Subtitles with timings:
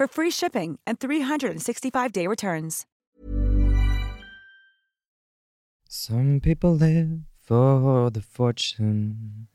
[0.00, 2.86] for free shipping and 365-day returns.
[5.88, 9.48] Some people live for the fortune.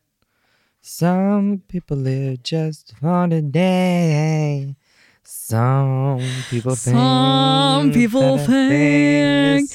[0.82, 4.76] Some people live just for the day.
[5.24, 6.20] Some
[6.52, 9.72] people think Some people think.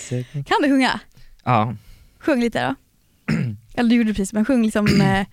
[0.46, 1.00] Kan du sjunga?
[1.44, 1.74] Ja,
[2.20, 2.74] Sjung lite då.
[3.74, 4.86] Eller du gjorde det precis, men sjung liksom...
[5.00, 5.26] eh,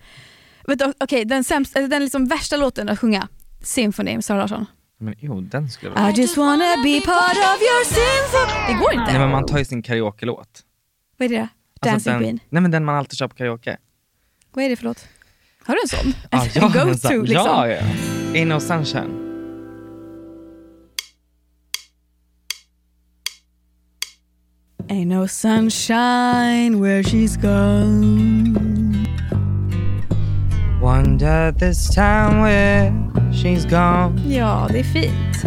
[0.66, 3.28] vet du, Okej, den, sämsta, den liksom värsta låten att sjunga.
[3.62, 4.66] Symphony med Sara Larsson.
[5.00, 8.66] Men jo den skulle jag I just wanna be part of your symphony.
[8.68, 9.04] Det går inte.
[9.12, 10.62] Nej men man tar ju sin karaoke-låt.
[11.16, 11.40] Vad är det?
[11.40, 12.40] Alltså Dancing den, Queen.
[12.48, 13.76] Nej men den man alltid kör på karaoke.
[14.52, 15.08] Vad är det för låt?
[15.64, 16.14] Har du en sån?
[16.30, 17.24] Ja, jag har en sån.
[17.24, 17.46] liksom?
[17.46, 17.80] Ja, ja.
[18.32, 19.24] Ain't no sunshine.
[24.88, 28.67] Ain't no sunshine where she's gone.
[30.80, 32.92] Wonder this time where
[33.32, 34.18] she's gone.
[34.28, 35.44] Ja, det är fint.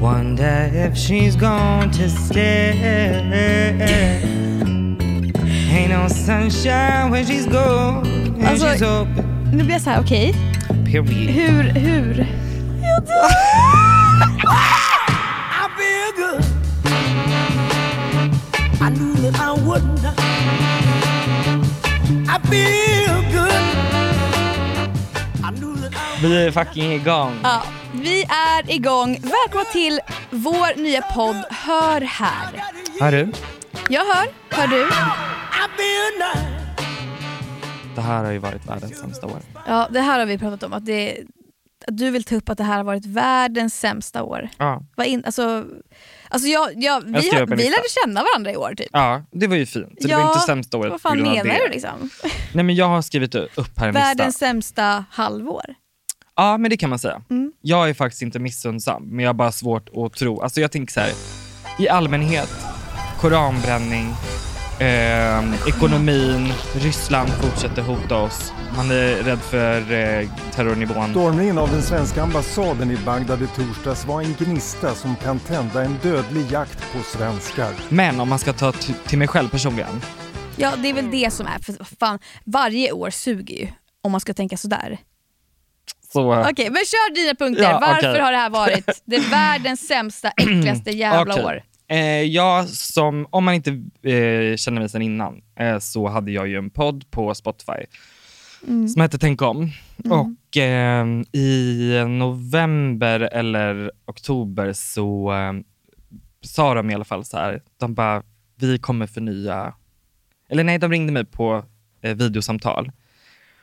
[0.00, 2.72] Wonder if she's going to stay.
[5.72, 8.06] Ain't no sunshine where she's gone.
[8.06, 9.24] And Alltså- she's open.
[9.52, 10.34] Nu blir jag så här, okej.
[10.84, 11.06] Period.
[11.30, 12.26] Hur, hur?
[26.22, 27.40] Vi är fucking igång.
[27.42, 27.62] Ja,
[27.94, 29.12] vi är igång.
[29.22, 30.00] Välkomna till
[30.30, 32.64] vår nya podd Hör här.
[33.00, 33.32] Hör du?
[33.88, 34.88] Jag hör, hör du?
[37.94, 39.40] Det här har ju varit världens sämsta år.
[39.66, 40.72] Ja, det här har vi pratat om.
[40.72, 41.18] Att, det,
[41.86, 44.48] att du vill ta upp att det här har varit världens sämsta år.
[44.58, 44.82] Ja.
[44.96, 45.64] Vad in, alltså,
[46.28, 48.88] alltså jag, jag, vi, skrev har, vi lärde känna varandra i år typ.
[48.92, 49.86] ja, det var ju fint.
[50.00, 52.10] Det var Ja, inte sämsta året Vad fan menar du liksom?
[52.54, 54.38] Nej men jag har skrivit upp här en Världens lista.
[54.46, 55.74] sämsta halvår.
[56.40, 57.22] Ja men det kan man säga.
[57.30, 57.52] Mm.
[57.60, 60.40] Jag är faktiskt inte missundsam men jag har bara svårt att tro.
[60.40, 61.10] Alltså jag tänker så här.
[61.78, 62.50] i allmänhet,
[63.20, 64.08] koranbränning,
[64.78, 68.52] eh, ekonomin, Ryssland fortsätter hota oss.
[68.76, 71.10] Man är rädd för eh, terrornivån.
[71.10, 75.82] Stormningen av den svenska ambassaden i Bagdad i torsdags var en gnista som kan tända
[75.84, 77.72] en dödlig jakt på svenskar.
[77.88, 80.00] Men om man ska ta t- till mig själv personligen.
[80.56, 81.58] Ja, det är väl det som är.
[81.58, 83.68] För fan, varje år suger ju.
[84.02, 84.98] Om man ska tänka sådär.
[86.12, 87.62] Så, Okej, men kör dina punkter.
[87.62, 88.20] Ja, Varför okej.
[88.20, 91.44] har det här varit det världens sämsta, äckligaste jävla Okej.
[91.44, 91.62] år?
[91.88, 93.70] Eh, jag som, om man inte
[94.02, 97.86] eh, känner mig sedan innan, eh, så hade jag ju en podd på Spotify
[98.68, 98.88] Mm.
[98.88, 99.70] som hette Tänk om.
[100.10, 105.52] Och eh, i november eller oktober så eh,
[106.42, 108.22] sa de i alla fall så här, de bara,
[108.56, 109.74] vi kommer förnya,
[110.50, 111.64] eller nej, de ringde mig på
[112.02, 112.92] eh, videosamtal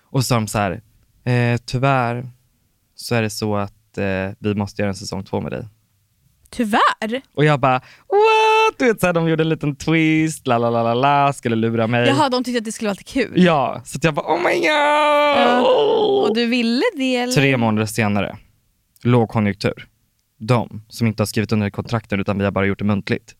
[0.03, 0.81] och sa de så här,
[1.65, 2.29] tyvärr
[2.97, 5.67] så är det så att eh, vi måste göra en säsong två med dig.
[6.49, 7.21] Tyvärr.
[7.33, 7.73] Och jag bara
[8.07, 8.79] what?
[8.79, 11.55] Du vet, så här, de gjorde en liten twist, la la la la la, skulle
[11.55, 12.07] lura mig.
[12.07, 13.33] Jaha, de tyckte att det skulle vara lite kul.
[13.35, 16.29] Ja, så att jag bara oh my god.
[16.29, 17.33] Och du ville det eller?
[17.33, 18.37] Tre månader senare,
[19.03, 19.87] lågkonjunktur.
[20.39, 23.35] De som inte har skrivit under kontrakten utan vi har bara gjort det muntligt.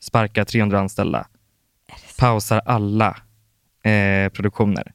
[0.00, 1.26] Sparkar 300 anställda.
[2.18, 3.16] Pausar alla
[3.84, 4.92] eh, produktioner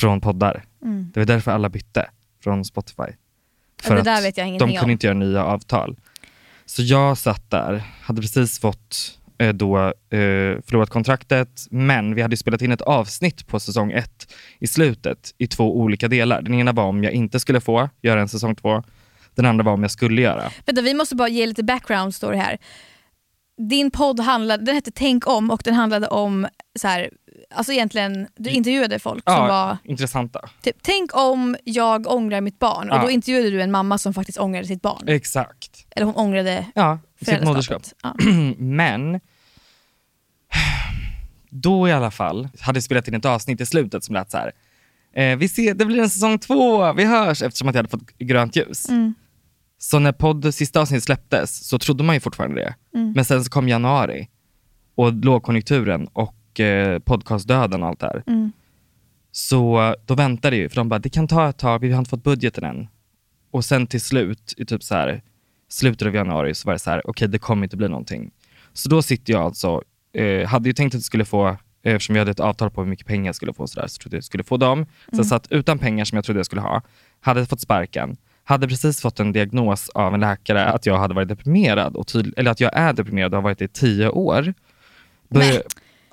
[0.00, 0.64] från poddar.
[0.82, 1.10] Mm.
[1.14, 2.10] Det var därför alla bytte
[2.42, 3.12] från Spotify.
[3.82, 4.90] För det där att vet jag de kunde om.
[4.90, 5.96] inte göra nya avtal.
[6.66, 9.90] Så jag satt där, hade precis fått eh, då eh,
[10.66, 15.46] förlorat kontraktet, men vi hade spelat in ett avsnitt på säsong ett i slutet i
[15.46, 16.42] två olika delar.
[16.42, 18.82] Den ena var om jag inte skulle få göra en säsong två,
[19.34, 20.50] den andra var om jag skulle göra.
[20.66, 22.58] Vänta, vi måste bara ge lite background story här.
[23.70, 26.46] Din podd handlade, den hette Tänk om och den handlade om,
[26.78, 27.10] så här,
[27.54, 30.40] alltså egentligen, du intervjuade folk som var intressanta.
[30.62, 33.02] typ, tänk om jag ångrar mitt barn och Ja.
[33.02, 35.08] då intervjuade du en mamma som faktiskt ångrade sitt barn.
[35.08, 35.86] Exakt.
[35.90, 37.82] Eller hon ångrade Ja, sitt moderskap.
[38.02, 38.14] Ja.
[38.58, 39.20] Men
[41.50, 44.38] då i alla fall hade jag spelat in ett avsnitt i slutet som lät så
[44.38, 44.52] här.
[45.14, 48.18] Eh, vi ser, det blir en säsong två, vi hörs, eftersom att jag hade fått
[48.18, 48.88] grönt ljus.
[48.88, 49.14] Mm.
[49.78, 52.74] Så när podd sista avsnittet släpptes så trodde man ju fortfarande det.
[52.98, 53.12] Mm.
[53.12, 54.28] Men sen så kom januari
[54.94, 58.22] och lågkonjunkturen och eh, podcastdöden och allt det här.
[58.26, 58.52] Mm.
[59.32, 61.98] Så då väntade jag ju, för de bara, det kan ta ett tag, vi har
[61.98, 62.88] inte fått budgeten än.
[63.50, 65.22] Och sen till slut, i typ så här,
[65.68, 68.30] slutet av januari, så var det så här, okej det kommer inte bli någonting.
[68.72, 72.12] Så då sitter jag alltså, eh, hade ju tänkt att jag skulle få, eh, eftersom
[72.12, 74.16] vi hade ett avtal på hur mycket pengar jag skulle få, så, där, så trodde
[74.16, 74.86] jag jag skulle få dem.
[75.12, 76.82] Så jag satt utan pengar som jag trodde jag skulle ha,
[77.20, 81.28] hade fått sparken, hade precis fått en diagnos av en läkare att jag hade varit
[81.28, 84.54] deprimerad, och tydl- eller att jag är deprimerad och har varit det i tio år.
[85.28, 85.62] Börja, Nej.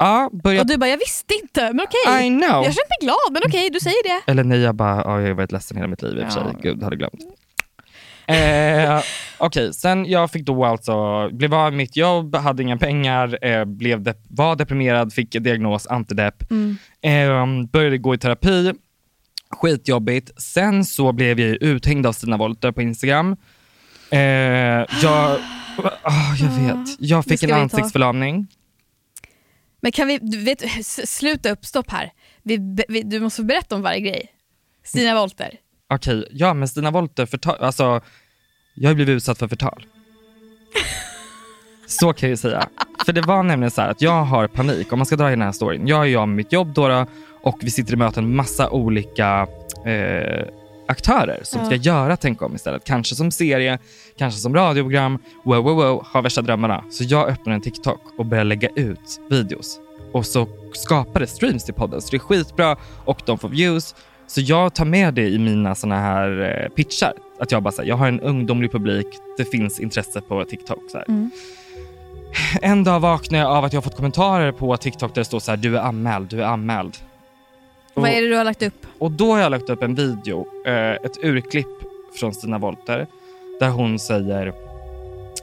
[0.01, 2.25] Ja, börja, Och du bara, jag visste inte, men okej.
[2.25, 2.41] I know.
[2.41, 4.31] Jag känner mig glad, men okej, du säger det.
[4.31, 6.31] Eller nej, jag bara, ja, jag har varit ledsen hela mitt liv i och för
[6.31, 6.43] sig.
[6.45, 6.59] Ja.
[6.61, 7.19] Gud, hade glömt.
[8.27, 9.01] Eh,
[9.37, 13.65] Okej, sen jag fick då alltså, blev av med mitt jobb, hade inga pengar, eh,
[13.65, 16.43] blev de- var deprimerad, fick diagnos antidepp,
[17.01, 18.73] eh, började gå i terapi,
[19.51, 20.41] skitjobbigt.
[20.41, 23.35] Sen så blev jag uthängd av Stina Wolter på Instagram.
[24.11, 24.85] Eh, jag,
[26.03, 28.47] ah, jag vet, jag fick en ansiktsförlamning.
[29.81, 32.11] Men kan vi, du vet, sluta upp, stopp här.
[32.43, 34.27] Vi, vi, du måste berätta om varje grej.
[34.83, 35.57] Stina Wolter.
[35.93, 38.01] Okej, ja men Stina Wolter, förtal, alltså,
[38.75, 39.85] jag har blivit utsatt för förtal.
[41.87, 42.67] Så kan jag ju säga.
[43.05, 45.31] För det var nämligen så här att jag har panik, om man ska dra i
[45.31, 45.87] den här storyn.
[45.87, 47.05] Jag är jag med mitt jobb då
[47.43, 49.47] och vi sitter i möten med massa olika
[49.85, 50.47] eh,
[50.91, 51.65] aktörer som Ja.
[51.65, 52.83] ska göra Tänk om istället.
[52.83, 53.79] Kanske som serie,
[54.17, 55.19] kanske som radioprogram.
[55.43, 56.83] Wow, wow, wow, har värsta drömmarna.
[56.91, 59.79] Så jag öppnar en TikTok och börjar lägga ut videos.
[60.13, 62.01] Och så skapar det streams till podden.
[62.01, 63.95] Så det är skitbra och de får views.
[64.27, 67.13] Så jag tar med det i mina såna här eh, pitchar.
[67.39, 69.07] Att jag bara säger, jag har en ungdomlig publik,
[69.37, 70.83] det finns intresse på TikTok.
[70.91, 71.03] Så.
[71.07, 71.31] Mm.
[72.61, 75.39] En dag vaknar jag av att jag har fått kommentarer på TikTok där det står
[75.39, 76.97] så här, du är anmäld, du är anmäld.
[77.93, 78.85] Vad är det du har lagt upp?
[78.99, 81.67] Och då har jag lagt upp en video, eh, ett urklipp
[82.19, 83.07] från Stina Wolter,
[83.59, 84.53] där hon säger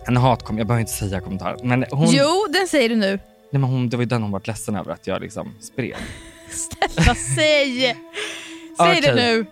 [0.06, 3.10] en hatkom, jag behöver inte säga kommentar, men hon, Jo, den säger du nu.
[3.10, 3.20] nej,
[3.60, 5.96] men hon, det var ju den hon var ledsen över att jag liksom spred.
[6.50, 7.96] Snälla säg!
[8.78, 9.14] Säg det Okej.
[9.14, 9.46] nu.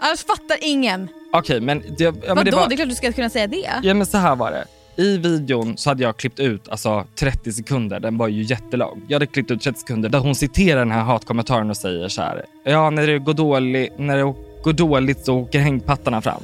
[0.00, 1.08] Annars fattar ingen.
[1.32, 2.42] Okej, men, det, ja, men Vadå?
[2.44, 3.70] det Det, var, är klart du ska kunna säga det.
[3.82, 4.64] Ja men så här var det.
[4.98, 9.02] I videon så hade jag klippt ut alltså 30 sekunder, den var ju jättelång.
[9.08, 12.22] Jag hade klippt ut 30 sekunder där hon citerar den här hatkommentaren och säger så
[12.22, 12.44] här.
[12.64, 14.22] Ja, när det går, dålig, när det
[14.62, 16.42] går dåligt så åker hängpattarna fram.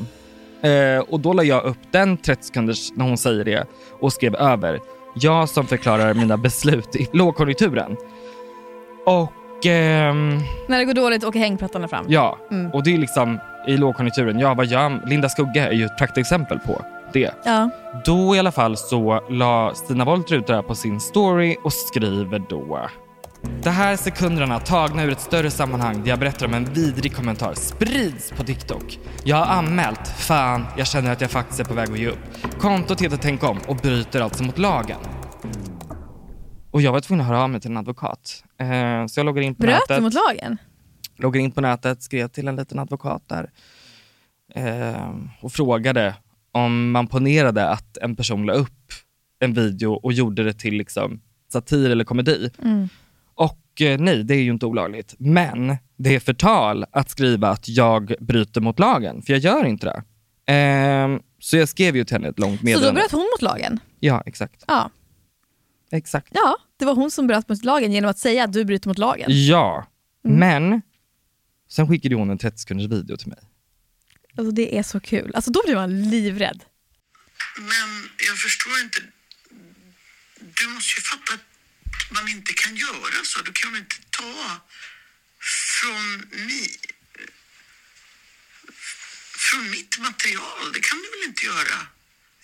[0.62, 3.64] Eh, och då la jag upp den 30 sekunders när hon säger det
[4.00, 4.78] och skrev över.
[5.14, 7.96] Jag som förklarar mina beslut i lågkonjunkturen.
[9.06, 10.38] Och ehm,
[10.68, 12.04] När det går dåligt åker hängplattorna fram.
[12.08, 12.70] ja, Mm.
[12.72, 13.38] och det är liksom
[13.68, 14.38] i lågkonjunkturen.
[14.38, 17.34] Ja, vad gör Linda Skugge är ju ett praktexempel på det.
[17.44, 17.70] Ja.
[18.04, 21.72] Då i alla fall så la Stina Wolter ut det här på sin story och
[21.72, 22.88] skriver då
[23.62, 27.54] det här sekunderna tagna ur ett större sammanhang där jag berättar om en vidrig kommentar
[27.54, 28.98] sprids på TikTok.
[29.24, 30.08] Jag har anmält.
[30.08, 32.18] Fan, jag känner att jag faktiskt är på väg att ge upp.
[32.58, 34.98] Kontot heter Tänk om och bryter alltså mot lagen.
[36.70, 38.44] Och jag var tvungen att höra av mig till en advokat.
[38.58, 40.58] Eh, så jag loggar in på Bröt nätet du mot lagen?
[41.16, 43.50] loggade in på nätet, skrev till en liten advokat där
[44.54, 46.14] eh, och frågade
[46.52, 48.92] om man ponerade att en person la upp
[49.38, 51.20] en video och gjorde det till liksom
[51.52, 52.50] satir eller komedi.
[52.62, 52.88] Mm.
[53.34, 55.14] Och eh, nej, det är ju inte olagligt.
[55.18, 59.86] Men det är förtal att skriva att jag bryter mot lagen, för jag gör inte
[59.86, 60.02] det.
[60.54, 63.00] Eh, så jag skrev ju till henne ett långt Så då meddelande.
[63.00, 63.80] bröt hon mot lagen?
[64.00, 64.64] Ja, exakt.
[64.68, 64.90] Ja.
[65.90, 66.28] exakt.
[66.34, 68.98] ja, det var hon som bröt mot lagen genom att säga att du bryter mot
[68.98, 69.26] lagen.
[69.28, 69.86] Ja,
[70.24, 70.38] Mm.
[70.38, 70.82] men
[71.68, 73.38] sen skickade hon en 30 sekunders video till mig.
[74.38, 75.32] Alltså, det är så kul.
[75.34, 76.64] Alltså, då blir man livrädd.
[77.58, 78.98] Men jag förstår inte.
[80.40, 81.40] Du måste ju fatta att
[82.10, 83.42] man inte kan göra så.
[83.42, 84.60] Du kan inte ta
[85.80, 86.68] från, mi,
[89.38, 90.72] från mitt material.
[90.74, 91.86] Det kan du väl inte göra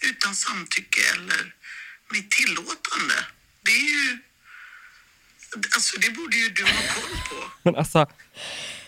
[0.00, 1.54] utan samtycke eller
[2.12, 3.14] med tillåtande.
[3.62, 4.18] Det är ju...
[5.74, 7.50] Alltså det borde ju du ha koll på.
[7.62, 8.06] Men alltså,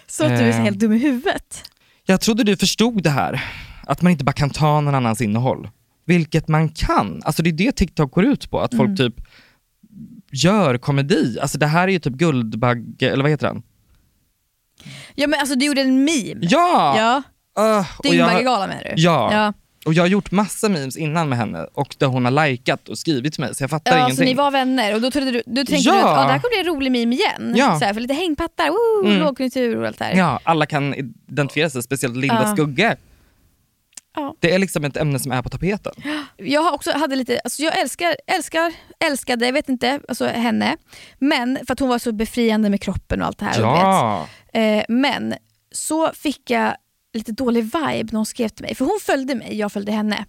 [0.07, 0.63] Så att du är Eh.
[0.65, 1.70] helt dum i huvudet.
[2.11, 3.45] Jag trodde du förstod det här.
[3.87, 5.69] Att man inte bara kan ta någon annans innehåll.
[6.07, 7.23] Vilket man kan.
[7.25, 8.97] Alltså det är det TikTok går ut på, att folk Mm.
[8.97, 9.27] typ
[10.33, 11.39] gör komedi.
[11.43, 13.63] Alltså det här är ju typ Guldbagge, eller vad heter den?
[15.15, 16.41] Ja men alltså du gjorde en meme.
[16.41, 16.95] Ja!
[16.97, 17.23] Ja,
[17.59, 19.03] Uh, Dyngbaggegalan menar du?
[19.03, 19.31] Ja.
[19.33, 19.53] ja.
[19.87, 22.99] Och jag har gjort massa memes innan med henne och där hon har likat och
[22.99, 24.25] skrivit till mig så jag fattar Ja, så ingenting.
[24.27, 25.95] ni var vänner och då, trodde du, du tänkte Ja.
[25.95, 27.55] du att ah, det här kommer bli en rolig meme igen.
[27.57, 27.79] Ja.
[27.79, 29.21] Så här, för lite hängpattar, woo, Mm.
[29.25, 30.15] lågkonjunktur och allt det här.
[30.17, 30.95] Ja, alla kan
[31.29, 32.57] identifiera sig, speciellt Linda Ja.
[32.57, 32.97] Skugge.
[34.17, 34.35] Ja.
[34.41, 35.93] Det är liksom ett ämne som är på tapeten.
[36.37, 38.73] Jag har också hade lite, alltså jag älskar, älskar,
[39.05, 40.77] älskade, jag vet inte, alltså henne.
[41.19, 43.61] Men för att hon var så befriande med kroppen och allt det här.
[43.61, 44.27] Ja.
[44.53, 45.35] Eh, men
[45.73, 46.75] så fick jag
[47.15, 48.75] lite dålig vibe när hon skrev till mig.
[48.75, 50.25] För hon följde mig, jag följde henne.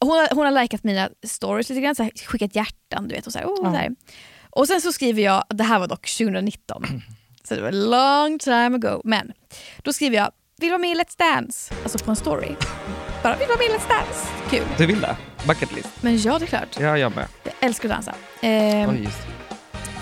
[0.00, 3.26] Hon har, hon har likat mina stories lite grann, så här, skickat hjärtan du vet.
[3.26, 3.90] Och, så här, oh, här.
[4.50, 6.84] och sen så skriver jag, det här var dock 2019,
[7.44, 9.00] så det var long time ago.
[9.04, 9.32] Men
[9.82, 12.54] då skriver jag, vill vara med i Let's Dance, alltså på en story.
[13.22, 14.66] Bara, vill vara med i Let's Dance, kul.
[14.78, 15.16] Du vill det?
[15.46, 15.88] Bucket list.
[16.00, 16.80] Men ja, det är klart.
[16.80, 17.26] Ja, jag med.
[17.44, 18.14] Jag älskar att dansa.
[18.40, 19.18] Ehm, just.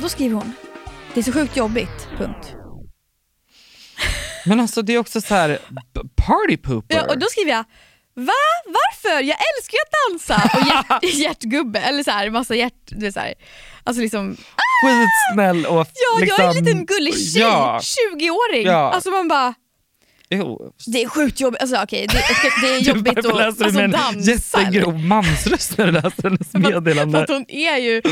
[0.01, 0.53] då skriver hon,
[1.15, 2.57] det är så sjukt jobbigt, punkt.
[4.47, 5.59] Men alltså det är också så här
[6.17, 6.97] party pooper.
[6.97, 7.65] Ja, och då skriver jag,
[8.15, 8.33] va?
[8.67, 9.23] Varför?
[9.23, 10.59] Jag älskar ju att dansa!
[10.59, 12.73] Och hjärt, hjärtgubbe, eller så här, massa hjärt...
[12.87, 13.35] Du vet, så här.
[13.85, 14.37] Alltså liksom,
[14.83, 18.67] Skitsnäll och ja liksom, jag är en liten gullig tjej, Ja, 20-åring.
[18.67, 18.91] Ja.
[18.93, 19.55] Alltså man bara,
[20.31, 20.73] jo.
[20.87, 22.23] det är sjukt jobbigt, alltså okej det,
[22.63, 26.23] det är jobbigt att varför läser du alltså, med en jättegrov mansröst när du läser
[26.23, 27.23] hennes För meddelande?
[27.23, 28.03] att hon är ju,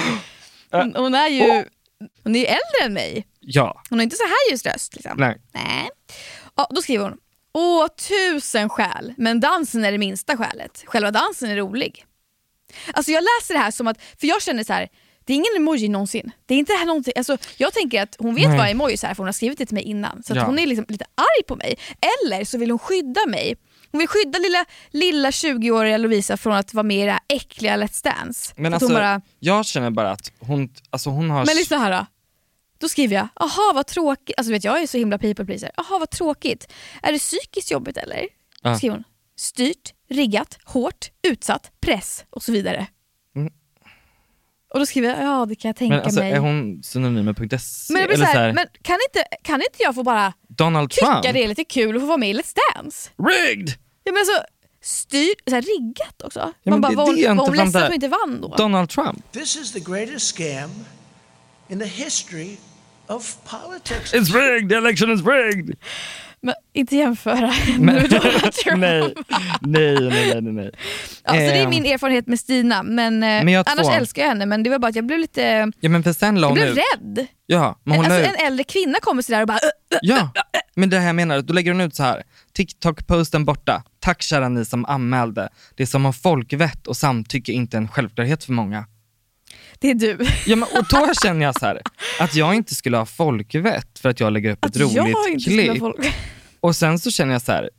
[0.70, 1.64] hon, hon är ju,
[2.24, 3.26] hon är ju äldre än mig.
[3.40, 4.94] Ja, Hon har inte så här ljus röst.
[4.94, 5.12] Liksom.
[5.16, 5.36] nej.
[5.52, 5.88] Nej.
[6.56, 7.18] Ja, då skriver hon,
[7.54, 10.82] åh tusen skäl, men dansen är det minsta skälet.
[10.86, 12.04] Själva dansen är rolig.
[12.92, 14.88] Alltså jag läser det här som att, för jag känner så här.
[15.24, 16.30] det är ingen emoji någonsin.
[16.46, 18.58] Det är inte det här någonting, alltså, jag tänker att hon vet Nej.
[18.58, 20.22] vad emojis är för hon har skrivit det till mig innan.
[20.22, 20.44] Så att Ja.
[20.44, 21.78] hon är liksom lite arg på mig.
[22.22, 23.56] Eller så vill hon skydda mig.
[23.94, 27.76] Hon vill skydda lilla, lilla 20-åriga Lovisa från att vara med i det här äckliga
[27.76, 28.54] Let's Dance.
[28.56, 31.46] Men alltså, bara, jag känner bara att hon, alltså hon har...
[31.46, 32.06] men lyssna här då.
[32.78, 35.70] Då skriver jag, aha vad tråkigt, alltså vet jag, är så himla people pleaser.
[35.76, 36.72] Aha vad tråkigt.
[37.02, 38.28] Är det psykiskt jobbigt eller?
[38.62, 38.70] Ja.
[38.70, 39.04] Då skriver hon,
[39.36, 42.86] styrt, riggat, hårt, utsatt, press och så vidare.
[43.36, 43.52] Mm.
[44.72, 46.32] Och då skriver jag, ja det kan jag tänka men alltså, mig.
[46.32, 47.92] är hon synonym med .se?
[47.92, 51.22] men Eller så här, men kan inte, kan inte jag få bara Donald tycka Trump?
[51.22, 53.10] det är lite kul att få vara med i Let's Dance?
[53.18, 53.83] Rigged!
[54.04, 54.42] Ja, men alltså,
[54.80, 56.52] styrt, så här, riggat också.
[56.64, 58.48] Man bara, det- var det var hon ledsen det- att hon inte vann då?
[58.56, 59.32] Donald Trump.
[59.32, 60.70] This is the greatest scam
[61.68, 62.56] in the history
[63.06, 64.14] of politics.
[64.14, 65.76] It's rigged, the election is rigged!
[66.44, 68.78] Men inte jämföra Men, med Donald Trump.
[68.80, 69.14] nej,
[69.60, 70.70] nej, nej, nej, nej.
[71.24, 73.92] Ja, så det är Eh, min erfarenhet med Stina, men, eh, Men jag annars två.
[73.92, 74.46] älskar jag henne.
[74.46, 76.68] Men det var bara att jag blev lite Ja men för sen la jag blev
[76.68, 76.76] ut.
[76.78, 77.26] rädd.
[77.46, 79.58] Ja, men hon alltså, en äldre kvinna kommer sådär och bara.
[80.02, 80.32] Ja,
[80.76, 82.22] men det här jag menar, då lägger hon ut så här.
[82.52, 83.82] TikTok-posten borta.
[84.00, 85.48] Tack kära ni som anmälde.
[85.76, 88.84] Det som har folkvett och samtycke är inte en självklarhet för många.
[89.78, 90.18] det är du.
[90.46, 91.80] Ja, men, och då känner jag så här,
[92.20, 95.28] att jag inte skulle ha folkvett för att jag lägger upp ett Att roligt jag
[95.28, 96.14] inte skulle ha klipp.
[96.64, 97.70] Och sen så känner jag så här,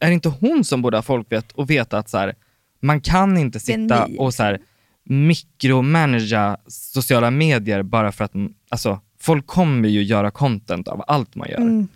[0.00, 2.34] är det inte hon som borde ha folkvett och veta att så här,
[2.80, 4.60] man kan inte sitta och så här,
[5.04, 8.32] mikromanagera sociala medier bara för att,
[8.68, 11.56] alltså, folk kommer ju göra content av allt man gör.
[11.56, 11.88] Mm.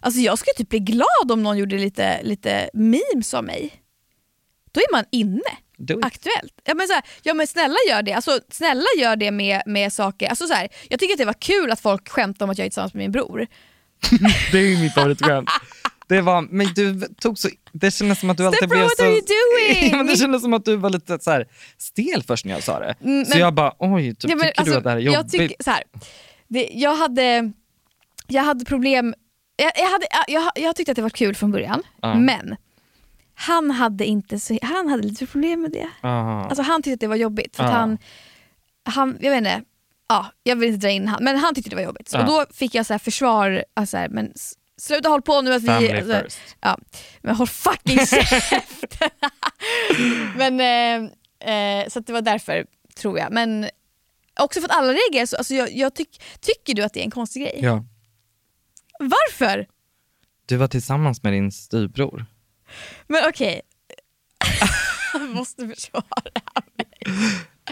[0.00, 3.72] Alltså jag skulle typ bli glad om någon gjorde lite, lite memes av mig.
[4.72, 5.50] Då är man inne.
[6.02, 6.60] Aktuellt.
[6.64, 8.12] Ja men, så här, ja men snälla gör det.
[8.12, 10.28] Alltså, snälla gör det med, med saker.
[10.28, 12.64] Alltså, så här, jag tycker att det var kul att folk skämtade om att jag
[12.64, 13.46] är tillsammans med min bror.
[14.52, 15.50] Det är mitt favoritskämt.
[16.08, 18.96] Det var, men du tog så, det kändes som att du alltid Stepbro, blev what
[18.96, 19.02] så...
[19.04, 19.90] are you doing?
[19.90, 21.46] Ja, men det kändes som att du var lite så här
[21.78, 22.94] stel först när jag sa det.
[23.04, 24.96] Mm, så men- jag bara, oj, typ, Ja, men tycker alltså, du att det här
[24.96, 25.32] är jag jobbigt?
[25.32, 25.82] tycker, så här,
[26.48, 27.52] det, jag, hade,
[28.26, 29.14] jag hade problem,
[29.56, 32.14] jag, jag, hade, jag, jag tyckte att det var kul från början, Ja.
[32.14, 32.56] men
[33.34, 35.88] han hade, inte så, han hade lite problem med det.
[36.08, 36.44] Aha.
[36.44, 37.56] Alltså, han tyckte att det var jobbigt.
[37.56, 37.70] För Ja.
[37.70, 37.98] han,
[38.84, 39.62] han, jag vet inte,
[40.08, 42.10] ja, jag vill inte dra in han, men han tyckte det var jobbigt.
[42.12, 42.20] Ja.
[42.20, 44.32] Och då fick jag så här försvar, alltså, så här, men
[44.76, 45.66] sluta håll på nu att vi...
[45.66, 46.56] Family alltså, first.
[46.60, 46.78] Ja,
[47.22, 49.10] men håll fucking käften!
[50.36, 50.60] men,
[51.40, 53.32] eh, eh, så det var därför, tror jag.
[53.32, 53.68] Men
[54.40, 57.04] också för att alla reagerar så, alltså jag, jag tyck, tycker du att det är
[57.04, 57.58] en konstig grej?
[57.62, 57.84] Ja.
[58.98, 59.66] Varför?
[60.46, 62.26] Du var tillsammans med din styvbror.
[63.06, 63.60] Men okej,
[65.12, 66.04] jag måste försvara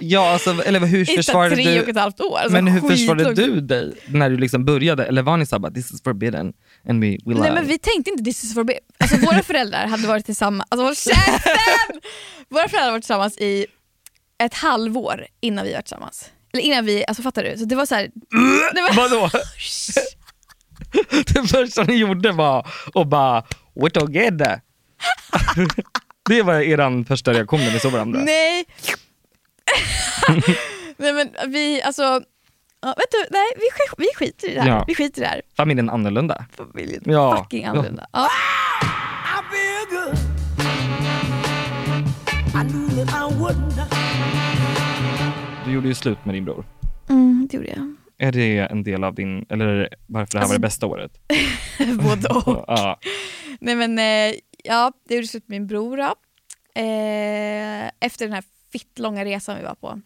[0.05, 1.91] Ja, alltså, eller hur försvarade tre och du?
[1.91, 2.39] ett halvt år.
[2.39, 5.05] Alltså, men hur försvarade du dig när du liksom började?
[5.05, 6.53] Eller var ni såhär bara, this is forbidden
[6.89, 7.41] and we, love?
[7.41, 8.83] Nej men vi tänkte inte this is forbidden.
[8.99, 12.01] Alltså våra föräldrar hade varit tillsammans, alltså håll käften!
[12.49, 13.67] Våra föräldrar hade varit tillsammans i
[14.39, 16.31] ett halvår innan vi var tillsammans.
[16.53, 17.59] Eller innan vi, alltså fattar du?
[17.59, 18.11] Så det var så här,
[18.75, 19.31] det var, Vadå?
[21.35, 23.45] det första ni gjorde var att bara,
[23.75, 24.61] we're together.
[26.29, 28.21] det var er första reaktion när ni såg varandra?
[28.21, 28.65] Nej.
[30.97, 32.03] nej men vi, alltså,
[32.83, 34.69] ja, vet du, nej vi, sk- vi skiter i det här.
[34.69, 34.85] Ja.
[34.87, 35.43] Vi skiter i det här.
[35.57, 36.45] Familjen annorlunda.
[36.57, 37.37] Familjen Ja.
[37.37, 38.07] fucking annorlunda.
[38.13, 38.29] Ja.
[39.25, 40.19] I feel good.
[42.49, 43.83] I knew that I wouldn't.
[45.65, 46.65] Du gjorde ju slut med din bror.
[47.09, 47.97] Mm, det gjorde jag.
[48.29, 51.13] Är det en del av din, eller varför det här Alltså- var det bästa året?
[52.03, 52.65] Både och.
[52.69, 52.99] Ja.
[53.61, 56.15] Nej men eh, ja, det gjorde slut med min bror då.
[56.75, 60.01] Eh, efter den här fitt långa resan vi var på.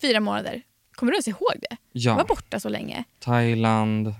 [0.00, 0.62] Fyra månader.
[0.92, 1.76] Kommer du ens ihåg det?
[1.92, 2.10] Ja.
[2.10, 3.04] Jag var borta så länge.
[3.18, 4.14] Thailand,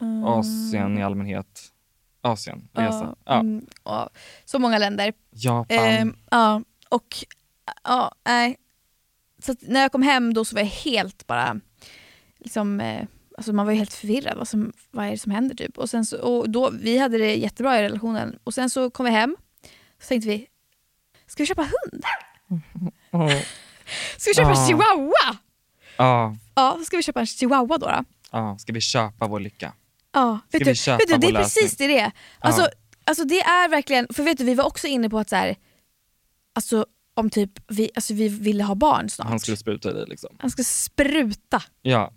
[0.00, 0.24] Mm.
[0.24, 1.72] Asien i allmänhet.
[2.20, 3.16] Asien, resa.
[3.24, 4.10] Ja, mm, ja.
[4.44, 5.12] Så många länder.
[5.30, 5.76] Japan.
[5.78, 7.16] Ehm, ja, och
[7.84, 8.56] ja, nej.
[9.38, 11.60] Så när jag kom hem då så var jag helt bara,
[12.38, 13.06] liksom, eh,
[13.36, 14.38] alltså man var ju helt förvirrad.
[14.38, 15.78] Vad, som, vad är det som händer typ?
[15.78, 18.38] Och sen så, och då, vi hade det jättebra i relationen.
[18.44, 19.36] Och sen så kom vi hem,
[20.00, 20.46] så tänkte vi,
[21.34, 22.04] ska vi köpa hund?
[23.10, 23.28] Åh.
[24.16, 24.66] Ska vi köpa en Ja.
[24.66, 25.36] chihuahua?
[25.96, 27.86] Ja, Ja, så ska vi köpa en chihuahua då.
[27.86, 28.04] då.
[28.30, 29.72] ja, ska vi köpa vår lycka?
[30.12, 32.12] Ja, Ska vet vi du, köpa vet du, det är precis det det är.
[32.38, 32.68] Alltså, Ja.
[33.04, 35.56] alltså det är verkligen, för vet du vi var också inne på att så här,
[36.54, 39.28] alltså om typ vi, alltså vi ville ha barn snart.
[39.28, 40.36] Han skulle spruta i dig liksom.
[40.38, 41.62] Han ska spruta.
[41.82, 42.12] Ja,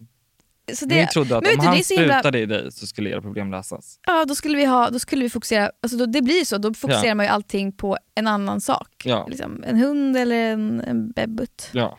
[0.73, 3.51] Så ni trodde att men om han det sprutade i dig så skulle era problem
[3.51, 3.99] lösas.
[4.07, 6.73] Ja, då skulle vi, ha, då skulle vi fokusera, alltså då, det blir så, då
[6.73, 7.15] fokuserar Ja.
[7.15, 8.87] man ju allting på en annan sak.
[9.03, 9.27] Ja.
[9.29, 11.69] Liksom, en hund eller en, en bebbut.
[11.71, 11.97] Ja.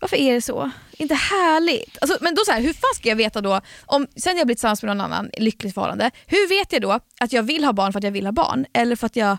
[0.00, 0.70] Varför är det så?
[0.92, 1.98] Inte härligt?
[2.00, 4.58] Alltså, men då så här, hur fan ska jag veta då, om sen jag blivit
[4.58, 7.92] tillsammans med någon annan lyckligt förhållande, hur vet jag då att jag vill ha barn
[7.92, 8.66] för att jag vill ha barn?
[8.72, 9.36] Eller för att jag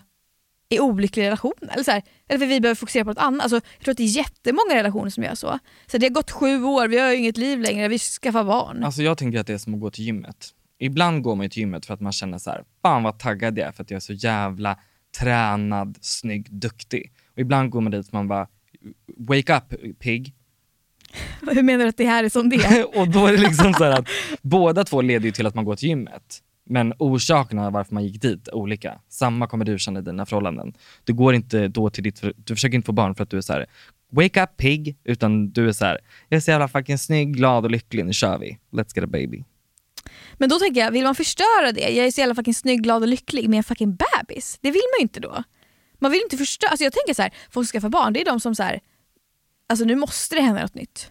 [0.70, 1.52] är olycklig i relation?
[1.70, 3.42] Eller, så här, eller för vi behöver fokusera på något annat?
[3.42, 5.58] Alltså, jag tror att det är jättemånga relationer som gör så.
[5.86, 8.84] så det har gått sju år, vi har ju inget liv längre, vi skaffar barn.
[8.84, 10.48] Alltså jag tänker att det är som att gå till gymmet.
[10.78, 13.68] Ibland går man till gymmet för att man känner så här, fan vad taggad jag
[13.68, 14.78] är för att jag är så jävla
[15.18, 17.12] tränad, snygg, duktig.
[17.32, 18.48] Och ibland går man dit och man bara,
[19.16, 20.34] wake up pig.
[21.50, 23.84] Hur menar du att det här är som det och då är det liksom så
[23.84, 24.08] här att
[24.42, 26.42] båda två leder till att man går till gymmet.
[26.72, 29.00] Men orsakerna varför man gick dit är olika.
[29.08, 30.72] Samma kommer du känna i dina förhållanden.
[31.04, 33.40] Du går inte då till ditt, du försöker inte få barn för att du är
[33.40, 33.66] så här,
[34.12, 37.64] wake up pig, utan du är så här, jag är så jävla fucking snygg, glad
[37.64, 38.58] och lycklig, nu kör vi.
[38.72, 39.44] Let's get a baby.
[40.34, 41.80] Men då tänker jag, vill man förstöra det?
[41.80, 44.58] Jag är så jävla fucking snygg, glad och lycklig med en fucking bebis.
[44.60, 45.42] Det vill man ju inte då.
[45.98, 48.24] Man vill inte förstöra, alltså jag tänker så här, folk som skaffar barn, det är
[48.24, 48.80] de som så här,
[49.68, 51.10] alltså nu måste det hända något nytt.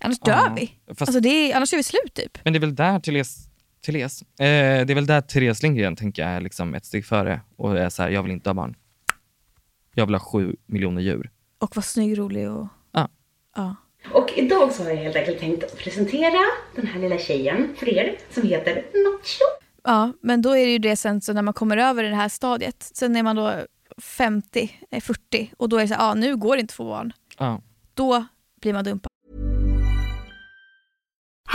[0.00, 0.70] Annars Ja, dör vi.
[0.88, 2.38] fast- Alltså det är, annars är vi slut typ.
[2.44, 3.48] Men det är väl där Therese,
[3.80, 4.26] Therese, eh,
[4.86, 7.88] det är väl där Therese Lindgren tänker jag är liksom ett steg före och är
[7.88, 8.76] så här, jag vill inte ha barn.
[9.94, 11.30] Jag vill ha sju miljoner djur.
[11.58, 12.68] Och vara snygg, rolig och...
[12.92, 13.08] Ja.
[13.56, 13.76] ja.
[14.12, 16.38] Och idag så har jag helt enkelt tänkt presentera
[16.74, 19.66] den här lilla tjejen för er som heter Nacho.
[19.84, 22.28] Ja, men då är det ju det sen så när man kommer över det här
[22.28, 23.52] stadiet, sen är man då
[23.98, 26.76] 50, eh, 40 och då är det så här, ja nu går det inte att
[26.76, 27.12] få barn.
[27.38, 27.62] Ja.
[27.94, 28.26] Då
[28.60, 29.10] blir man dumpad.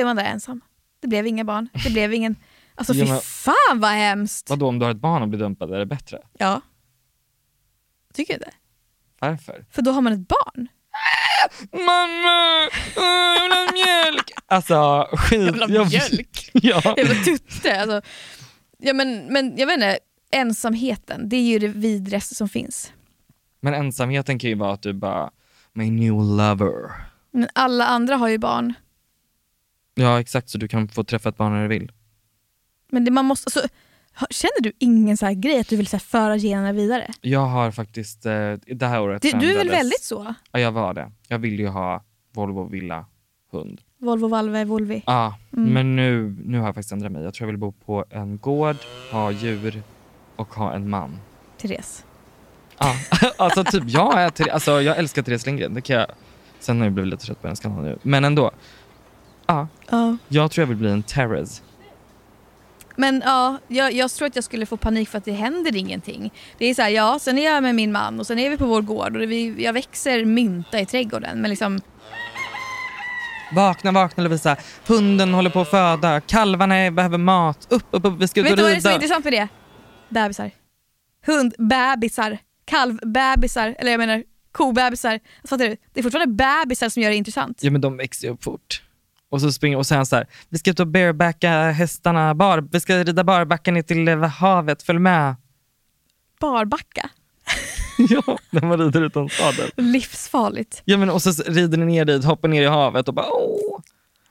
[0.00, 0.60] Är man där ensam.
[1.00, 2.36] Det blev inga barn, det blev ingen...
[2.74, 4.50] Alltså fy Ja, men- fan vad hemskt!
[4.50, 6.18] Vadå om du har ett barn och blir dumpad, är det bättre?
[6.38, 6.60] Ja.
[8.14, 8.50] Tycker du det?
[9.20, 9.64] Varför?
[9.70, 10.68] För då har man ett barn.
[11.72, 12.68] Mamma!
[12.96, 14.30] Jag vill ha mjölk!
[14.46, 15.54] Alltså skit.
[15.68, 16.50] Jag- mjölk.
[16.52, 16.94] ja.
[16.96, 17.80] Jävla tutte.
[17.80, 18.02] Alltså,
[18.78, 19.98] ja, men, men jag vet inte,
[20.30, 22.92] ensamheten, det är ju det vidrigaste som finns.
[23.60, 25.30] Men ensamheten kan ju vara att du bara,
[25.72, 26.90] my new lover.
[27.32, 28.74] Men alla andra har ju barn.
[29.94, 31.92] Ja exakt, så du kan få träffa ett barn när du vill.
[32.92, 33.68] Men det, man måste, alltså,
[34.30, 37.10] känner du ingen så här grej att du vill så här föra generna vidare?
[37.20, 40.34] Jag har faktiskt, eh, det här året Du, du är väl väldigt så?
[40.52, 41.10] Ja jag var det.
[41.28, 43.06] Jag ville ju ha Volvo villa
[43.52, 43.80] hund.
[43.98, 45.02] Volvo, Valve, Volvi.
[45.06, 45.72] Ja, Mm.
[45.72, 47.22] men nu, nu har jag faktiskt ändrat mig.
[47.22, 48.76] Jag tror jag vill bo på en gård,
[49.12, 49.82] ha djur
[50.36, 51.18] och ha en man.
[51.58, 52.04] Therese.
[52.78, 52.94] Ja,
[53.38, 56.06] alltså typ jag är Therese, alltså jag älskar Therese Lindgren, det kan jag.
[56.60, 57.98] Sen har jag blivit lite trött på hennes kanal nu.
[58.02, 58.50] Men ändå.
[59.50, 60.16] Ja, Ja.
[60.28, 61.62] jag tror jag vill bli en Therese.
[62.96, 66.32] Men ja, jag, jag tror att jag skulle få panik för att det händer ingenting.
[66.58, 68.56] Det är så här, ja, sen är jag med min man och sen är vi
[68.56, 71.40] på vår gård och vi, jag växer mynta i trädgården.
[71.40, 71.80] Men liksom,
[73.52, 74.56] Vakna, vakna Lovisa.
[74.86, 76.20] Hunden håller på att föda.
[76.20, 77.66] Kalvarna är- behöver mat.
[77.70, 78.14] Upp, upp, upp.
[78.20, 78.94] Vi ska ut vet och du vad det är så rida.
[78.94, 79.48] intressant med det?
[80.08, 80.50] Bebisar.
[81.26, 82.38] Hund, bebisar.
[82.64, 83.74] Kalv, bebisar.
[83.78, 85.12] Eller jag menar kobebisar.
[85.12, 85.76] Alltså, fattar du?
[85.92, 87.58] Det är fortfarande bebisar som gör det intressant.
[87.62, 88.82] Ja men de växer ju upp fort.
[89.30, 92.34] Och så springer och så är han så här, vi ska ut och barebacka hästarna,
[92.34, 95.36] bar, vi ska rida barbacka ner till eh, havet, följ med.
[96.40, 97.10] Barbacka.
[97.98, 99.70] ja, när man rider utan sadel.
[99.76, 100.82] Livsfarligt.
[100.84, 103.80] Ja men och så rider ni ner dit, hoppar ner i havet och bara åh.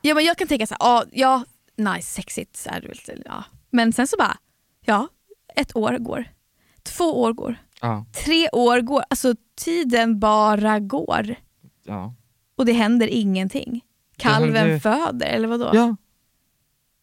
[0.02, 1.44] Ja men jag kan tänka så här, ja,
[1.78, 2.58] nice, sexigt.
[2.58, 2.94] Så här,
[3.26, 3.44] ja.
[3.70, 4.38] Men sen så bara,
[4.86, 5.08] ja,
[5.56, 6.26] ett år går.
[6.84, 7.56] Två år går.
[7.82, 9.04] Ja, Tre år går.
[9.10, 11.36] Alltså tiden bara går.
[11.86, 12.16] ja.
[12.58, 13.82] Och det händer ingenting.
[14.20, 15.72] Kalven ju- föder, eller vadå?
[15.74, 15.96] ja.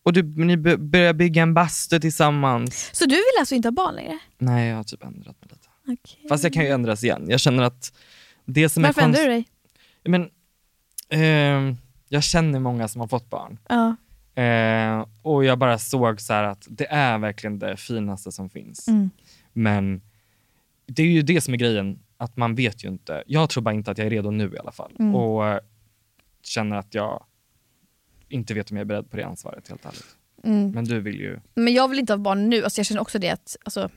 [0.03, 2.91] Och du, ni börjar bygga en bastu tillsammans.
[2.93, 4.19] Så du vill alltså inte ha barn längre?
[4.39, 5.69] Nej jag har typ ändrat mig lite.
[6.01, 6.29] Okej.
[6.29, 7.27] Fast jag kan ju ändras igen.
[7.29, 7.93] Jag känner att
[8.45, 9.49] det som Varför är ändrar konst- du dig?
[10.05, 10.31] Men,
[11.09, 11.77] ehm,
[12.09, 13.59] jag känner många som har fått barn.
[13.69, 13.97] Ja.
[14.43, 18.89] Eh, och jag bara såg så här att det är verkligen det finaste som finns.
[18.89, 19.11] Mm.
[19.53, 20.03] Men
[20.87, 23.23] det är ju det som är grejen, att man vet ju inte.
[23.27, 24.93] Jag tror bara inte att jag är redo nu i alla fall.
[24.99, 25.15] Mm.
[25.15, 25.59] Och eh,
[26.47, 27.25] känner att jag
[28.29, 30.17] inte vet om jag är beredd på det ansvaret helt ärligt.
[30.45, 30.71] Mm.
[30.71, 31.41] Men du vill ju...
[31.55, 32.65] Men jag vill inte ha barn nu.
[32.65, 33.91] Alltså jag känner också det att alltså,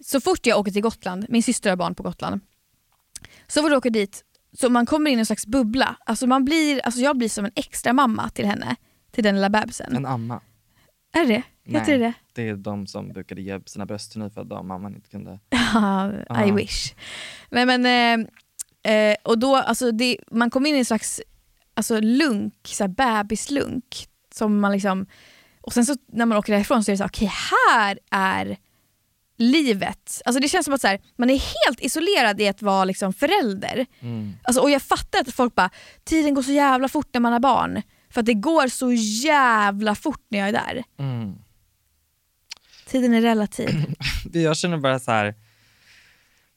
[0.00, 2.40] så fort jag åker till Gotland, min syster har barn på Gotland,
[3.46, 4.24] så fort jag åker dit
[4.58, 5.96] så man kommer in i en slags bubbla.
[6.06, 8.76] Alltså man blir, alltså jag blir som en extra mamma till henne,
[9.10, 9.96] till den lilla bebisen.
[9.96, 10.40] En amma.
[11.12, 11.42] Är det det?
[11.78, 12.48] Heter det det?
[12.48, 15.38] är de som brukade ge sina bröst till nyfödda om mamman inte kunde.
[16.46, 16.94] I wish.
[17.50, 17.86] Nej, men,
[18.84, 21.20] eh, eh, och då, alltså det, man kommer in i en slags
[21.74, 24.06] alltså, lunk, så här bebislunk.
[24.34, 25.06] Som man liksom,
[25.60, 28.56] och sen så när man åker därifrån så är det så här, okej här är
[29.36, 30.22] livet.
[30.24, 33.12] Alltså det känns som att så här, man är helt isolerad i att vara liksom
[33.12, 33.86] förälder.
[34.00, 34.32] Mm.
[34.42, 35.70] Alltså, och jag fattar att folk bara,
[36.04, 37.82] tiden går så jävla fort när man har barn.
[38.10, 38.92] För att det går så
[39.26, 40.84] jävla fort när jag är där.
[40.98, 41.34] Mm.
[42.86, 43.94] Tiden är relativ.
[44.32, 45.34] Jag känner bara så här.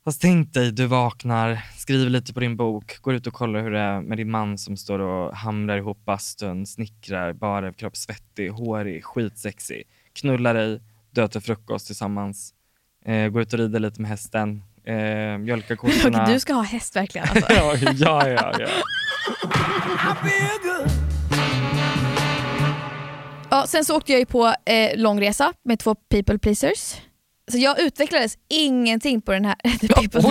[0.08, 3.72] Fast tänk dig, du vaknar, skriver lite på din bok, går ut och kollar hur
[3.72, 8.50] det är med din man som står och hamrar ihop bastun, snickrar, bara kropp, svettig,
[8.50, 9.84] hårig, skitsexig.
[10.14, 12.54] Knullar dig, du äter frukost tillsammans,
[13.06, 16.26] eh, går ut och rider lite med hästen, eh, mjölkar kossorna.
[16.26, 17.54] Du ska ha häst verkligen alltså.
[17.54, 18.68] ja, ja, ja, ja.
[23.50, 26.96] Ja, sen så åkte jag ju på eh, långresa med två people pleasers.
[27.52, 29.56] Så jag utvecklades ingenting på den här...
[30.02, 30.22] people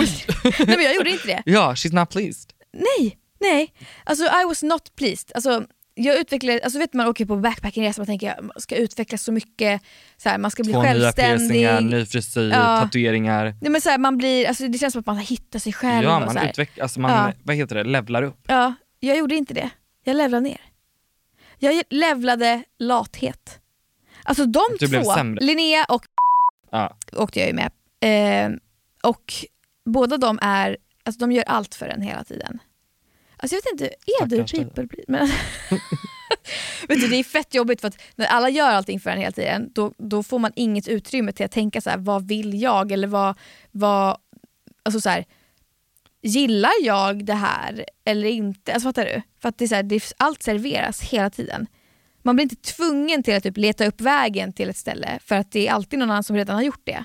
[0.67, 1.43] Nej men jag gjorde inte det.
[1.45, 2.51] Ja, she's not pleased.
[2.73, 3.73] Nej, nej.
[4.03, 5.31] Alltså I was not pleased.
[5.35, 9.31] Alltså, jag utvecklade, alltså vet man åker på backpackingresa man tänker man ska utvecklas så
[9.31, 9.81] mycket,
[10.17, 11.47] så här, man ska bli Två nya självständig.
[11.49, 12.81] piercingar, ny frisyr, Ja.
[12.81, 13.55] tatueringar.
[13.61, 16.03] Nej, men så här, man blir, alltså, det känns som att man hittar sig själv.
[16.03, 16.49] Ja, och man här.
[16.49, 17.33] utvecklar, alltså man, Ja.
[17.43, 18.39] vad heter det, levlar upp.
[18.47, 19.69] Ja, jag gjorde inte det.
[20.03, 20.61] Jag levlade ner.
[21.59, 23.59] Jag levlade lathet.
[24.23, 25.13] Alltså de Du två.
[25.39, 26.05] Linnea och
[26.77, 26.97] Ja.
[27.21, 27.71] åkte jag ju med.
[27.99, 28.57] Eh,
[29.03, 29.33] och
[29.85, 32.59] båda de är, alltså de gör allt för en hela tiden.
[33.37, 34.65] Alltså jag vet inte, är du Stackars dig.
[34.65, 35.27] people men,
[36.87, 39.31] vet du, Det är fett jobbigt för att när alla gör allting för en hela
[39.31, 42.91] tiden då, då får man inget utrymme till att tänka så här, vad vill jag?
[42.91, 43.37] Eller vad,
[43.71, 44.17] vad
[44.83, 45.25] alltså så här,
[46.21, 48.73] gillar jag det här eller inte?
[48.73, 49.21] Alltså fattar du?
[49.39, 51.67] För att det är så här, det, allt serveras hela tiden.
[52.27, 55.51] Man blir inte tvungen till att typ leta upp vägen till ett ställe för att
[55.51, 57.03] det är alltid någon annan som redan har gjort det.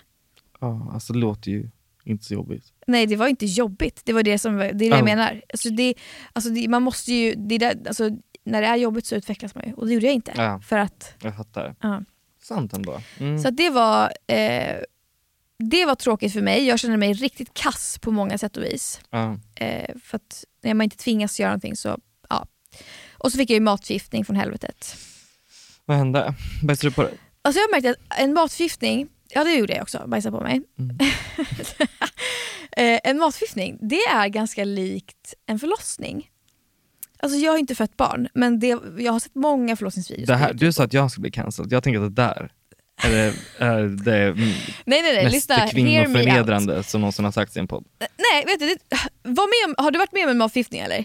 [0.60, 1.70] Ja, alltså det låter ju
[2.04, 2.64] inte så jobbigt.
[2.86, 4.96] Nej det var inte jobbigt, det var det som det är det Ja.
[4.96, 5.42] jag menar.
[5.52, 5.94] Alltså det,
[6.32, 8.10] alltså det, man måste ju, det där, alltså
[8.44, 10.32] när det är jobbigt så utvecklas man ju och det gjorde jag inte.
[10.36, 10.60] Ja.
[10.60, 11.74] För att, Jag fattar.
[11.80, 12.02] ja.
[12.42, 13.00] Sant ändå.
[13.18, 13.38] Mm.
[13.38, 14.76] Så det var eh,
[15.70, 19.00] det var tråkigt för mig, jag kände mig riktigt kass på många sätt och vis.
[19.10, 19.38] ja.
[19.54, 22.46] Eh, för att när man inte tvingas göra någonting så, ja.
[23.12, 24.96] Och så fick jag ju matförgiftning från helvetet.
[25.86, 26.34] Vad hände?
[26.62, 27.14] Bajsade du på dig?
[27.42, 30.62] Alltså jag har märkt att en matförgiftning, ja det gjorde jag också, bajsa på mig.
[32.76, 36.30] Eh, en matförgiftning, det är ganska likt en förlossning.
[37.18, 40.26] Alltså jag har inte fött barn, men det, jag har sett många förlossningsvideos.
[40.26, 41.72] Det här, du sa att jag skulle bli cancelled.
[41.72, 42.52] Jag tänker att det där
[43.02, 47.56] är det, är det mm, nej, nej, nej, mest lyssna, kvinnoförnedrande som någonsin har sagts
[47.56, 47.84] i en podd.
[47.98, 51.04] Nej, vet du, det, med har du varit med om en matförgiftning eller?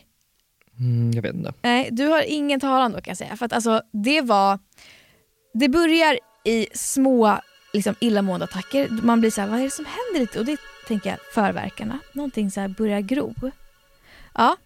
[0.80, 1.54] Mm, jag vet inte.
[1.62, 3.36] Nej, du har ingen talan då kan jag säga.
[3.38, 4.60] För att alltså, det var...
[5.54, 7.40] Det börjar i små
[7.74, 8.90] liksom, illamående attacker.
[8.90, 10.40] Man blir så här, vad är det som händer lite?
[10.40, 12.00] Och det tänker jag, förverkarna.
[12.13, 13.34] Någonting så här börjar gro.
[14.34, 14.58] Ja.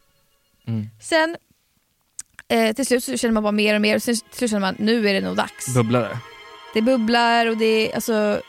[0.67, 0.89] Mm.
[1.01, 1.37] Sen
[2.47, 4.61] eh, till slut så känner man bara mer och mer och sen till slut känner
[4.61, 5.75] man nu är det nog dags.
[5.75, 6.17] Bubblar det?
[6.73, 8.41] Det bubblar och det alltså,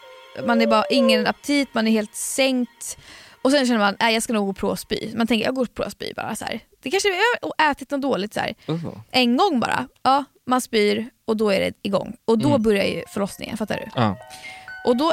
[0.47, 2.99] man är bara ingen aptit, man är helt sänkt.
[3.43, 5.17] Och sen känner man, nej jag ska nog gå och spy.
[5.17, 6.37] Man tänker, jag går och spy bara.
[6.37, 6.61] Så här.
[6.83, 8.55] Det kanske är och ätit något dåligt så här.
[8.69, 8.87] Uh.
[9.11, 9.89] En gång bara.
[10.03, 12.17] Ja, man spyr och då är det igång.
[12.25, 12.63] Och då Mm.
[12.63, 13.89] börjar ju förlossningen, fattar du?
[14.01, 14.17] Ja.
[14.87, 15.13] Och då,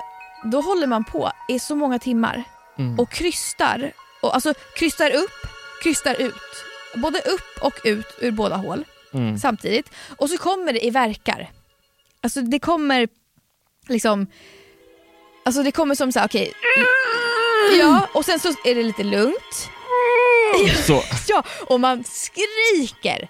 [0.52, 2.44] då håller man på i så många timmar
[2.78, 3.00] Mm.
[3.00, 3.92] och krystar.
[4.22, 5.32] Och, alltså krystar upp,
[5.84, 6.34] krystar ut.
[6.96, 9.38] Både upp och ut ur båda hål Mm.
[9.38, 9.90] samtidigt.
[10.18, 11.52] Och så kommer det i verkar.
[12.22, 13.08] Alltså det kommer
[13.88, 14.28] liksom,
[15.46, 16.54] alltså det kommer som så här, okej.
[17.80, 19.70] ja, och sen så är det lite lugnt.
[20.88, 21.04] Så.
[21.28, 23.28] Ja, och man skriker.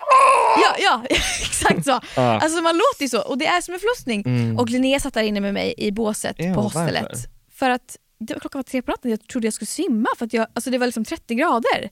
[0.64, 2.00] Ja, ja exakt så.
[2.16, 4.24] Alltså man låter ju så och det är som en förlossning.
[4.26, 4.58] Mm.
[4.60, 7.04] Och Linnea satt där inne med mig i båset Ja, på hostelet.
[7.04, 7.18] varför?
[7.54, 10.26] För att det var, klockan var tre på natten, jag trodde jag skulle svimma för
[10.26, 11.90] att jag, alltså det var liksom 30 grader.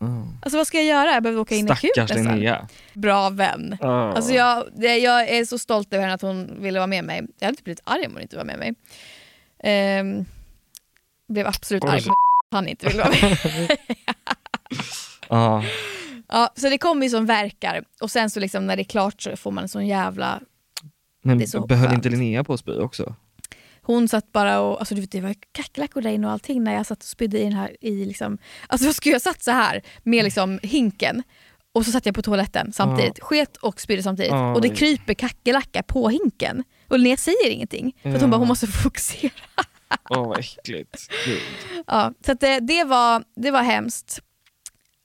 [0.00, 0.22] Mm.
[0.42, 1.10] Alltså vad ska jag göra?
[1.12, 2.24] Jag behövde åka in i Stackars nästan.
[2.24, 2.68] Linnea.
[2.92, 3.76] Bra vän.
[3.80, 4.12] Ja.
[4.12, 7.16] Alltså jag, det, jag är så stolt över henne att hon ville vara med mig.
[7.38, 8.74] Jag hade inte blivit arg om hon inte var med mig.
[9.64, 10.24] Ehm,
[11.28, 11.90] blev absolut Oj.
[11.90, 12.16] arg på att
[12.56, 13.38] han inte ville vara med.
[15.28, 15.64] Ja.
[16.28, 19.22] ja, så det kommer ju som verkar och sen så liksom när det är klart
[19.22, 20.40] så får man en sån jävla...
[21.22, 23.14] Men Det så behöll inte Linnea på att spy också?
[23.82, 26.74] Hon satt bara och, alltså du vet det var kackerlackor där inne och allting när
[26.74, 29.50] jag satt och spydde i den här i liksom, alltså vad skulle jag satt så
[29.50, 31.22] här med liksom hinken
[31.72, 35.82] och så satt jag på toaletten samtidigt, sket och spydde samtidigt och det kryper kackerlacka
[35.82, 38.28] på hinken och Linnea säger ingenting för att hon Ja.
[38.28, 39.30] bara hon måste fokusera.
[40.10, 41.10] Åh vad äckligt.
[41.26, 41.40] Gud.
[41.86, 44.20] Ja, så det, det, var, det var hemskt.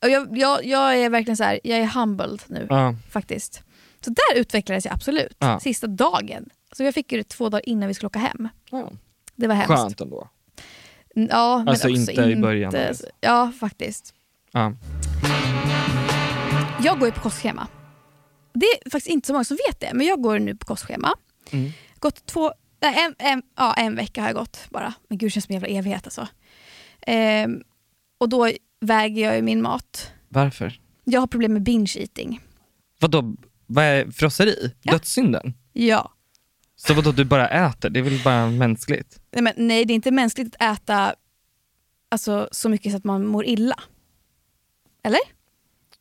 [0.02, 2.96] Jag, jag, jag är verkligen så här, jag är humbled nu Ja.
[3.10, 3.64] faktiskt.
[4.02, 5.60] Så där utvecklades jag absolut, Ja.
[5.60, 6.50] sista dagen.
[6.72, 8.50] Så jag fick ju det två dagar innan vi skulle åka hem.
[8.72, 8.92] Ja.
[9.36, 9.68] Det var hemskt.
[9.74, 10.30] Skönt ändå.
[11.16, 13.06] Ja, men Alltså också inte i början, inte- alltså.
[13.22, 14.14] Ja, faktiskt.
[14.52, 14.74] Ja.
[16.84, 17.68] Jag går ju på kostschema.
[18.54, 21.14] Det är faktiskt inte så många som vet det, men jag går nu på kostschema.
[21.52, 21.72] Mm.
[22.00, 24.94] Gått två, nej, en, en, ja, en vecka har jag gått bara.
[25.08, 26.28] Men gud det känns som en jävla evighet alltså.
[27.02, 27.64] Ehm,
[28.18, 30.12] och då väger jag ju min mat.
[30.30, 30.80] Varför?
[31.04, 32.42] Jag har problem med binge eating.
[33.00, 33.36] Vadå,
[33.68, 34.74] vad är frosseri?
[34.82, 35.54] Dödssynden?
[35.74, 36.14] Ja.
[36.76, 37.90] Så vadå, du bara äter?
[37.90, 39.20] Det är väl bara mänskligt?
[39.32, 41.16] Nej, men, nej, det är inte mänskligt att äta
[42.10, 43.76] alltså, så mycket så att man mår illa.
[45.04, 45.20] Eller?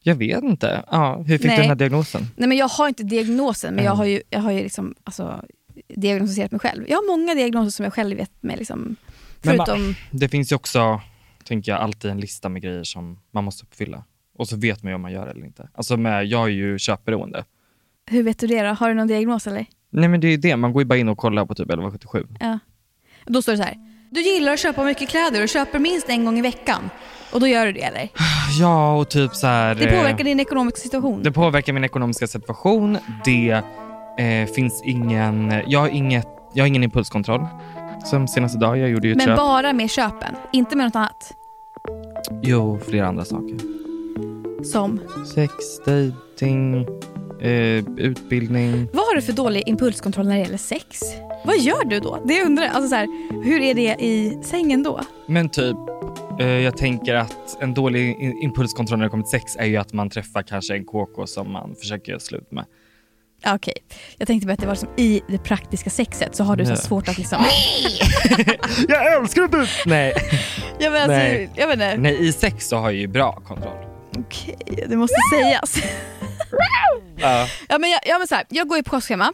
[0.01, 0.85] Jag vet inte.
[0.91, 1.57] Ja, hur fick Nej.
[1.57, 2.27] du den här diagnosen?
[2.37, 3.99] Nej men jag har inte diagnosen men jag Mm.
[3.99, 5.45] har ju, jag har ju liksom, alltså,
[5.89, 6.85] diagnostiserat mig själv.
[6.89, 8.59] Jag har många diagnoser som jag själv vet med.
[8.59, 8.97] Liksom, Men
[9.57, 11.01] förutom, Det finns ju också,
[11.49, 14.05] tänker jag, alltid en lista med grejer som man måste uppfylla.
[14.39, 15.69] Och så vet man ju om man gör det eller inte.
[15.75, 17.45] Alltså med, jag är ju köpberoende.
[18.07, 18.69] hur vet du det då?
[18.69, 19.67] Har du någon diagnos eller?
[19.91, 21.67] Nej men det är ju det, man går ju bara in och kollar på typ
[21.67, 22.27] 1177.
[22.41, 22.59] Ja.
[23.27, 23.77] Då står det så här.
[24.11, 26.91] Du gillar att köpa mycket kläder och köper minst en gång i veckan.
[27.33, 28.09] Och då gör du det eller?
[28.61, 29.75] Ja, och typ så här.
[29.75, 31.23] Det eh, påverkar din ekonomiska situation.
[31.23, 32.99] Det påverkar min ekonomiska situation.
[33.25, 33.63] Det
[34.19, 37.47] eh, finns ingen, jag har, inget, jag har ingen impulskontroll.
[38.05, 39.37] Som senaste dag, jag gjorde ju ett Men köp.
[39.37, 41.33] bara med köpen, inte med något annat.
[42.43, 43.57] Jo, flera andra saker.
[44.65, 45.01] Som,
[45.35, 45.53] Sex,
[45.87, 46.87] dating,
[47.41, 48.89] eh, utbildning.
[48.93, 51.01] vad har du för dålig impulskontroll när det gäller sex?
[51.45, 52.23] Vad gör du då?
[52.25, 52.65] Det undrar.
[52.67, 53.07] Alltså så här,
[53.45, 55.01] hur är det i sängen då?
[55.27, 55.77] Men typ,
[56.41, 59.93] eh, jag tänker att en dålig impulskontroll när det kommer till sex är ju att
[59.93, 62.65] man träffar kanske en KK som man försöker göra slut med.
[63.47, 63.75] Okej,
[64.19, 66.71] jag tänkte bara att det var liksom i det praktiska sexet så har du så
[66.71, 66.81] Nej.
[66.81, 67.45] svårt att liksom...
[68.89, 69.67] Jag älskar att du...
[69.87, 70.15] Nej.
[70.81, 71.51] Ja, men alltså, Nej.
[71.57, 71.97] jag vet inte.
[71.97, 73.85] Nej, i sex så har jag ju bra kontroll.
[74.19, 75.77] Okej, det måste sägas.
[77.21, 77.49] Ja.
[77.69, 79.33] ja, men jag, ja, men så här, jag går ju på kostschema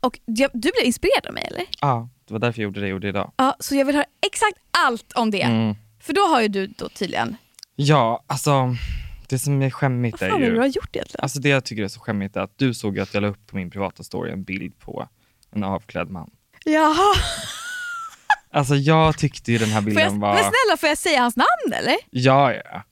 [0.00, 1.64] och jag, du blev inspirerad av mig eller?
[1.80, 3.32] Ja, det var därför jag gjorde det jag gjorde idag.
[3.36, 4.56] Ja, så jag vill höra exakt
[4.86, 5.42] allt om det.
[5.42, 5.74] Mm.
[6.00, 7.36] För då har ju du då tydligen...
[7.76, 8.76] Ja, alltså
[9.30, 10.52] det som är skämmigt Vad fan är ju...
[10.52, 11.22] du har gjort egentligen?
[11.22, 13.46] Alltså det jag tycker är så skämmigt är att du såg att jag la upp
[13.46, 15.08] på min privata story en bild på
[15.52, 16.30] en avklädd man.
[16.64, 17.14] Jaha,
[18.52, 20.34] Alltså jag tyckte ju den här får jag, bilden var...
[20.34, 21.96] men snälla får jag säga hans namn eller?
[22.10, 22.82] Ja, ja.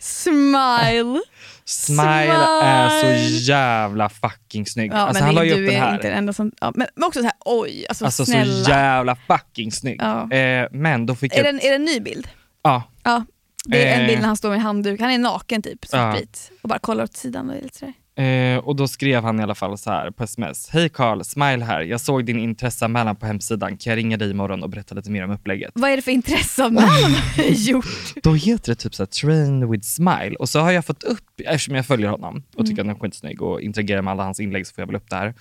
[0.00, 1.20] Smile.
[1.64, 4.92] Smile, är så jävla fucking snygg.
[4.92, 5.94] Ja, alltså, men han la ju upp den är här.
[5.94, 6.52] inte den enda som...
[6.60, 8.64] Ja, men, men också så här, oj, alltså, Alltså snälla.
[8.64, 10.00] så jävla fucking snygg.
[10.02, 10.30] Ja.
[10.32, 11.44] Eh, men då fick är, jag...
[11.44, 12.28] det en, är det en ny bild?
[12.62, 12.82] Ja.
[13.02, 13.24] Ja.
[13.68, 14.06] Det är en Eh.
[14.06, 15.88] bild när han står med handduk, han är naken typ, Ja.
[15.88, 16.50] svartvit.
[16.62, 17.94] Och bara kollar åt sidan och lite sådär.
[18.16, 20.68] Eh, och då skrev han i alla fall så här på sms.
[20.70, 21.80] Hej Karl, Smile här.
[21.80, 23.76] Jag såg din intresseanmälan på hemsidan.
[23.76, 25.70] Kan jag ringa dig imorgon och berätta lite mer om upplägget?
[25.74, 28.14] Vad är det för intresseanmälan han har gjort?
[28.22, 30.36] Då heter det typ så här, train with smile.
[30.38, 32.66] Och så har jag fått upp, eftersom jag följer honom och Mm.
[32.70, 34.96] tycker att han är skitsnygg och interagerar med alla hans inlägg så får jag väl
[34.96, 35.34] upp det här.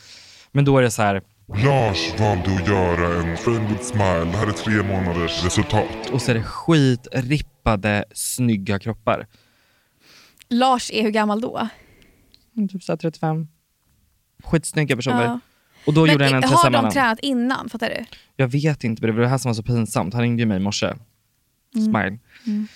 [0.52, 1.22] Men då är det så här,
[1.58, 4.26] Lars valde att göra en Train with Smile.
[4.26, 6.10] Det här är tre månaders resultat.
[6.14, 9.28] och så är det skitrippade snygga kroppar.
[10.50, 11.68] Lars är hur gammal då?
[12.58, 13.48] Mm, Typ så här 35.
[14.44, 15.24] Skitsnygga personer.
[15.24, 15.40] Ja.
[15.86, 17.70] Och då Men gjorde han en har de tränat innan?
[17.70, 18.06] Fattar du?
[18.36, 20.14] Jag vet inte, men det var det här som var så pinsamt.
[20.14, 20.86] Han ringde ju mig i morse.
[20.86, 21.00] Mm.
[21.86, 22.20] Smile.
[22.46, 22.68] Mm.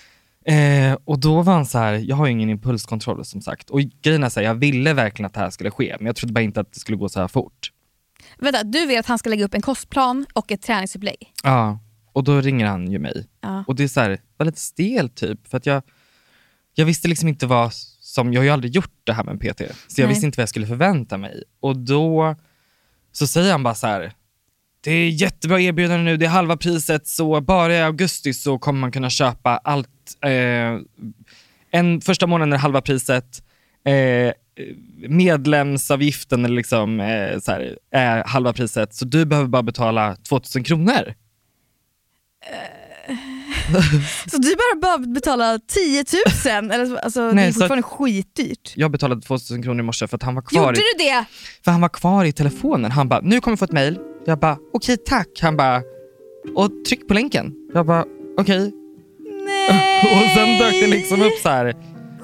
[0.94, 3.70] Eh, och då var han så här, jag har ju ingen impulskontroll som sagt.
[3.70, 6.16] Och grejen är så här, jag ville verkligen att det här skulle ske, men jag
[6.16, 7.72] trodde bara inte att det skulle gå så här fort.
[8.39, 11.34] Vänta, du vill att han ska lägga upp en kostplan och ett träningsupplägg?
[11.43, 11.80] Ja,
[12.13, 13.28] och då ringer han ju mig.
[13.41, 13.63] Ja.
[13.67, 15.84] Och det är så här, var lite stelt typ, för att jag,
[16.73, 19.39] jag visste liksom inte vad som, jag har ju aldrig gjort det här med en
[19.39, 20.13] PT, så jag Nej.
[20.13, 21.43] visste inte vad jag skulle förvänta mig.
[21.60, 22.36] Och då
[23.12, 24.13] så säger han bara så här,
[24.82, 28.80] det är jättebra erbjudande nu, det är halva priset, så bara i augusti så kommer
[28.80, 29.89] man kunna köpa allt.
[30.21, 30.80] Eh,
[31.71, 33.43] en första månaden är halva priset,
[33.84, 34.34] eh,
[35.10, 40.63] medlemsavgiften eller liksom, eh, så här, är halva priset, så du behöver bara betala 2000
[40.63, 41.13] kronor.
[44.32, 46.04] Så du bara, bara betala 10
[46.46, 46.72] 000?
[46.72, 48.74] Eller, så- alltså, det Nej, är så- fortfarande skitdyrt.
[48.76, 51.26] Jag betalade 2000 kronor i morse för att han var kvar, Gjorde i, du det?
[51.63, 52.91] för han var kvar i telefonen.
[52.91, 54.00] Han bara, nu kommer du få ett mail.
[54.26, 55.28] Jag bara, okej tack.
[55.41, 55.82] Han bara,
[56.56, 57.54] och tryck på länken.
[57.74, 58.06] Jag bara,
[58.39, 58.60] okej.
[60.04, 61.76] och sen dök det liksom upp så här.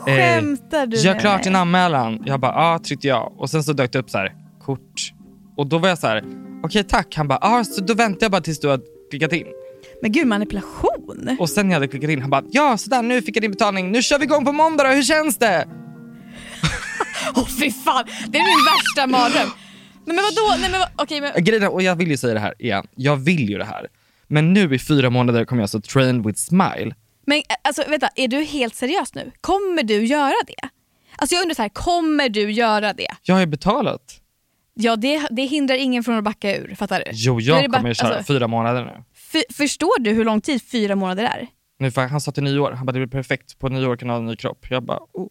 [0.06, 1.44] Skämtar du Gör med klart mig?
[1.44, 2.24] din anmälan.
[2.26, 3.34] Jag bara, ja tryckte jag.
[3.38, 5.14] Och sen så dök det upp så här, kort.
[5.58, 6.24] Och då var jag så här,
[6.64, 7.16] okej tack.
[7.16, 9.48] Han bara, ja så då väntar jag bara tills du har klickat in.
[10.02, 11.38] Men gud manipulation.
[11.40, 13.52] Och sen när jag hade klickat in, han bara, ja sådär nu fick jag din
[13.52, 13.92] betalning.
[13.92, 15.68] Nu kör vi igång på måndag då, hur känns det?
[17.36, 19.50] Åh fy fan, det är min värsta mardröm.
[20.06, 20.62] Nej men vadå?
[20.62, 22.88] Nej, men, vad- okej, men, Grejen är, och jag vill ju säga det här igen,
[22.96, 23.88] jag vill ju det här.
[24.28, 26.96] Men nu i fyra månader kommer jag alltså train with smile.
[27.26, 29.32] Men alltså vänta, är du helt seriös nu?
[29.42, 30.70] Kommer du göra det?
[31.16, 33.08] Alltså jag undrar så här, kommer du göra det?
[33.24, 34.20] Jag har ju betalat.
[34.74, 37.12] Ja det, det hindrar ingen från att backa ur, fattar du?
[37.14, 39.04] Jo, jag bara- kommer ju köra alltså, fyra månader nu.
[39.34, 41.48] f- Förstår du hur lång tid fyra månader är?
[41.80, 44.14] nu för han sa till nyår, han bara det blir perfekt, på nyår kan du
[44.14, 44.66] ha en ny kropp.
[44.70, 45.28] Jag bara, oh.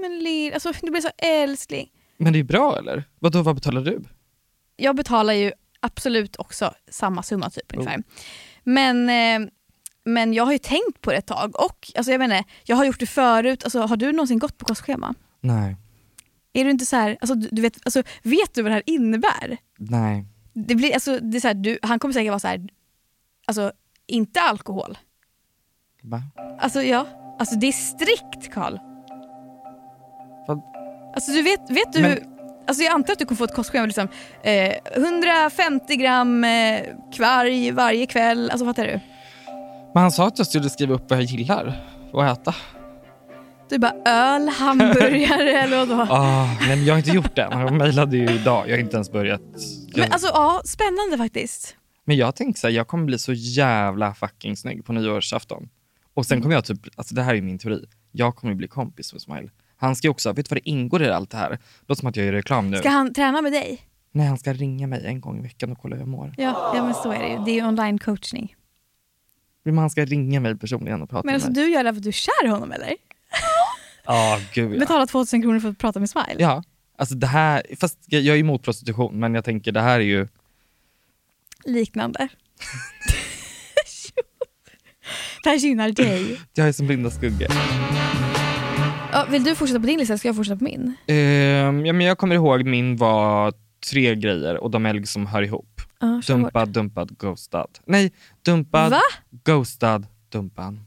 [0.00, 1.88] Men lill, alltså du blir så älskling.
[2.16, 3.04] men det är bra eller?
[3.18, 4.02] Vadå, vad betalar du?
[4.76, 7.78] Jag betalar ju absolut också samma summa typ Oh.
[7.78, 8.02] ungefär.
[8.64, 9.08] Men,
[9.44, 9.50] eh,
[10.04, 12.84] men jag har ju tänkt på det ett tag och alltså, jag, menar, jag har
[12.84, 13.64] gjort det förut.
[13.64, 15.14] Alltså, har du någonsin gått på kostschema?
[15.40, 15.76] Nej,
[16.52, 19.56] Är du inte så här, alltså, du, vet, alltså, vet du vad det här innebär?
[19.78, 20.24] nej.
[20.52, 22.68] Det blir, alltså, det är så här, du, han kommer säkert vara så här,
[23.46, 23.72] alltså
[24.06, 24.98] inte alkohol.
[26.02, 26.22] Va?
[26.60, 27.06] Alltså ja,
[27.38, 28.78] alltså det är strikt Karl.
[30.46, 30.62] Vad?
[31.14, 32.18] Alltså du vet, vet du Men-
[32.66, 34.08] alltså jag antar att du kommer få ett kostschema liksom,
[34.42, 36.80] eh, 150 gram eh,
[37.12, 39.00] kvarg varje kväll, alltså fattar du?
[39.94, 42.54] Men han sa att jag skulle skriva upp vad jag gillar och äta.
[43.68, 46.06] Du bara öl, hamburgare eller vadå?
[46.14, 47.52] Ah, nej, men jag har inte gjort det än.
[47.52, 49.40] Han mejlade ju idag, jag har inte ens börjat.
[49.88, 51.76] Jag, Men alltså ja, spännande faktiskt.
[52.04, 55.68] Men jag tänkte såhär, jag kommer bli så jävla fucking snygg på nyårsafton.
[56.14, 59.12] Och sen kommer jag typ, alltså det här är min teori, jag kommer bli kompis
[59.12, 59.48] med Smile.
[59.76, 61.58] Han ska ju också, vet du vad det ingår i allt det här?
[61.86, 62.76] Låter som att jag gör reklam nu.
[62.76, 63.82] Ska han träna med dig?
[64.12, 66.34] Nej, han ska ringa mig en gång i veckan och kolla hur jag mår.
[66.36, 67.38] Ja, ja men så är det ju.
[67.44, 68.54] Det är ju online coachning.
[69.64, 71.64] Men han ska ringa mig personligen och prata Men med alltså mig.
[71.64, 72.94] du gör det för att du är kär i honom eller?
[74.06, 74.78] Ja, gud ja.
[74.78, 76.34] Betala 2000 kronor för att prata med Smile?
[76.38, 76.62] Ja,
[76.98, 80.28] alltså det här, fast jag är emot prostitution, men jag tänker det här är ju,
[81.64, 82.28] Liknande.
[85.44, 86.40] det här gynnar dig.
[86.54, 87.48] jag är som blinda skuggor.
[89.12, 90.94] Ja, vill du fortsätta på din lista ska jag fortsätta på min?
[91.06, 93.52] Ehm, ja, men jag kommer ihåg min var
[93.90, 95.79] tre grejer och de är liksom hör ihop.
[96.00, 97.78] Kör dumpad, dumpad, ghostad.
[97.86, 99.00] Nej, dumpad, Va?
[99.44, 100.78] ghostad, dumpad.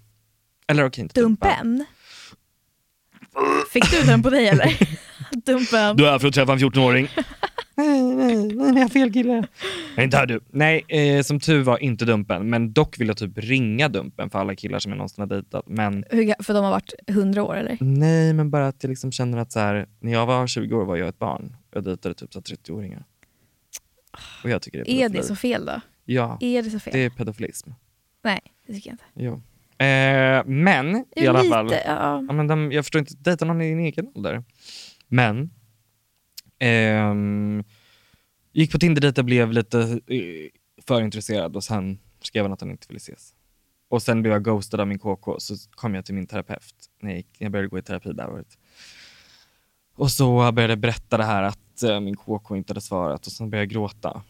[0.68, 1.50] Eller okej, inte dumpad.
[1.50, 1.86] Dumpen?
[3.74, 4.78] Fick du den på dig eller?
[5.46, 5.96] Dumpen.
[5.98, 7.08] Du är här för att träffa en 14-åring.
[7.76, 9.48] nej, nej, nej, jag har fel kille.
[9.98, 10.40] Nej, inte här du.
[10.52, 14.40] Nej, eh, som tur var inte Dumpen, men dock vill jag typ ringa Dumpen för
[14.40, 15.64] alla killar som jag någonsin har dejtat.
[15.68, 17.78] Men Hur För de har varit 100 år eller?
[17.82, 20.86] nej, men bara att jag liksom känner att så här, när jag var 20 år
[20.86, 21.56] var jag ett barn.
[21.74, 23.04] Jag dejtade typ så här 30-åringar.
[24.44, 25.82] Och jag tycker det är Är det så fel då?
[26.06, 26.94] Ja, Är det så fel?
[26.94, 27.70] det är pedofilism.
[28.24, 29.06] Nej, det tycker jag inte.
[29.16, 29.34] Jo.
[29.86, 32.22] Eh, men i alla lite, fall, ja.
[32.22, 34.44] men de, jag förstår inte, dejtar någon i din egen ålder?
[35.08, 35.50] Men,
[36.60, 37.64] ehm,
[38.52, 40.50] gick på Tinder och blev lite eh,
[40.88, 43.34] för intresserad och sen skrev han att han inte ville ses.
[43.88, 47.24] Och sen blev jag ghostad av min KK, så kom jag till min terapeut när
[47.38, 48.58] jag, började gå i terapi det här året.
[49.96, 53.32] Och så började jag berätta det här att eh, min KK inte hade svarat och
[53.32, 54.24] sen började jag gråta.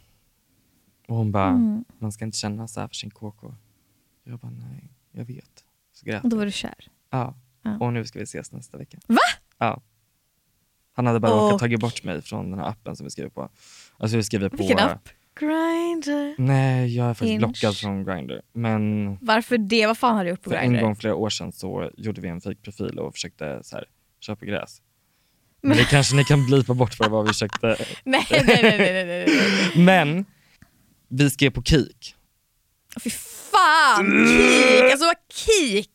[1.08, 1.86] Och hon bara, Mm.
[2.00, 3.56] man ska inte känna så här för sin KK.
[4.24, 5.64] Jag bara, nej, jag vet.
[5.94, 6.76] Så grät Och då var du kär.
[7.10, 7.36] Ja.
[7.62, 7.78] Ja.
[7.80, 8.98] Och nu ska vi ses nästa vecka.
[9.08, 9.18] Va?
[9.58, 9.82] Ja.
[10.94, 13.30] Han hade bara Och- råkat tagit bort mig från den här appen som vi skriver
[13.30, 13.50] på.
[13.98, 14.58] Alltså vi skriver på...
[14.58, 15.10] Vilken app?
[15.40, 16.42] Grindr.
[16.42, 17.40] Nej, jag är faktiskt Hinge.
[17.40, 18.42] blockad från Grindr.
[18.52, 19.88] Men Varför det?
[19.88, 20.78] Vad fan har du gjort på för Grindr?
[20.78, 23.86] en gång flera år sedan så gjorde vi en fejkprofil och försökte så här,
[24.20, 24.82] köpa gräs.
[25.64, 27.68] Men det kanske ni kan blipa bort för vad vi försökte.
[28.04, 29.86] Nej, nej, nej, nej, nej, nej, nej.
[29.86, 30.26] Men
[31.10, 32.16] vi skrev på Kik.
[33.04, 34.28] Fy fan!
[34.28, 34.92] Kik!
[34.92, 35.90] Alltså vad kik?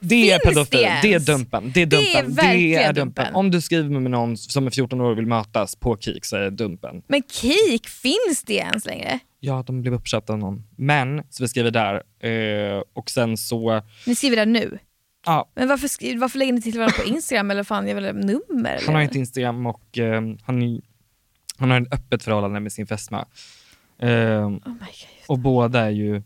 [0.00, 1.26] Det är Finns pedofil, det det är ens?
[1.26, 1.70] dumpen.
[1.74, 2.34] Det är Det är dumpen.
[2.34, 2.94] verkligen dumpen.
[2.94, 3.34] dumpen.
[3.34, 6.36] Om du skriver med någon som är 14 år och vill mötas på Kik så
[6.36, 7.02] är det dumpen.
[7.06, 9.18] Men kik, finns det ens längre?
[9.40, 10.62] Ja, de blev uppköpta av någon.
[10.76, 11.94] Men, så vi skriver där.
[12.28, 13.82] Eh, och sen så...
[14.06, 14.78] Ni skriver det nu?
[15.26, 18.70] Ja, Men varför, varför lägger ni till varandra på Instagram eller fan, jag vill nummer?
[18.74, 18.86] Eller?
[18.86, 20.80] han har inte Instagram och eh, han,
[21.58, 23.24] han har ett öppet förhållande med sin fästmö.
[23.98, 24.58] Eh, Oh
[25.26, 26.16] och båda är ju...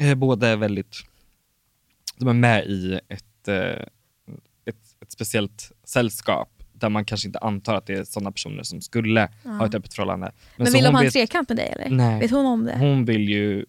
[0.00, 0.96] eh, båda är väldigt...
[2.16, 3.82] De är med i ett, eh,
[4.64, 8.80] ett, ett speciellt sällskap där man kanske inte antar att det är sådana personer som
[8.80, 9.50] skulle Ja.
[9.50, 10.32] ha ett öppet förhållande.
[10.56, 11.96] Men så vill de ha en vet- trekant med dig eller?
[11.96, 12.20] Nej.
[12.20, 12.78] Vet hon om det?
[12.78, 13.66] Hon vill ju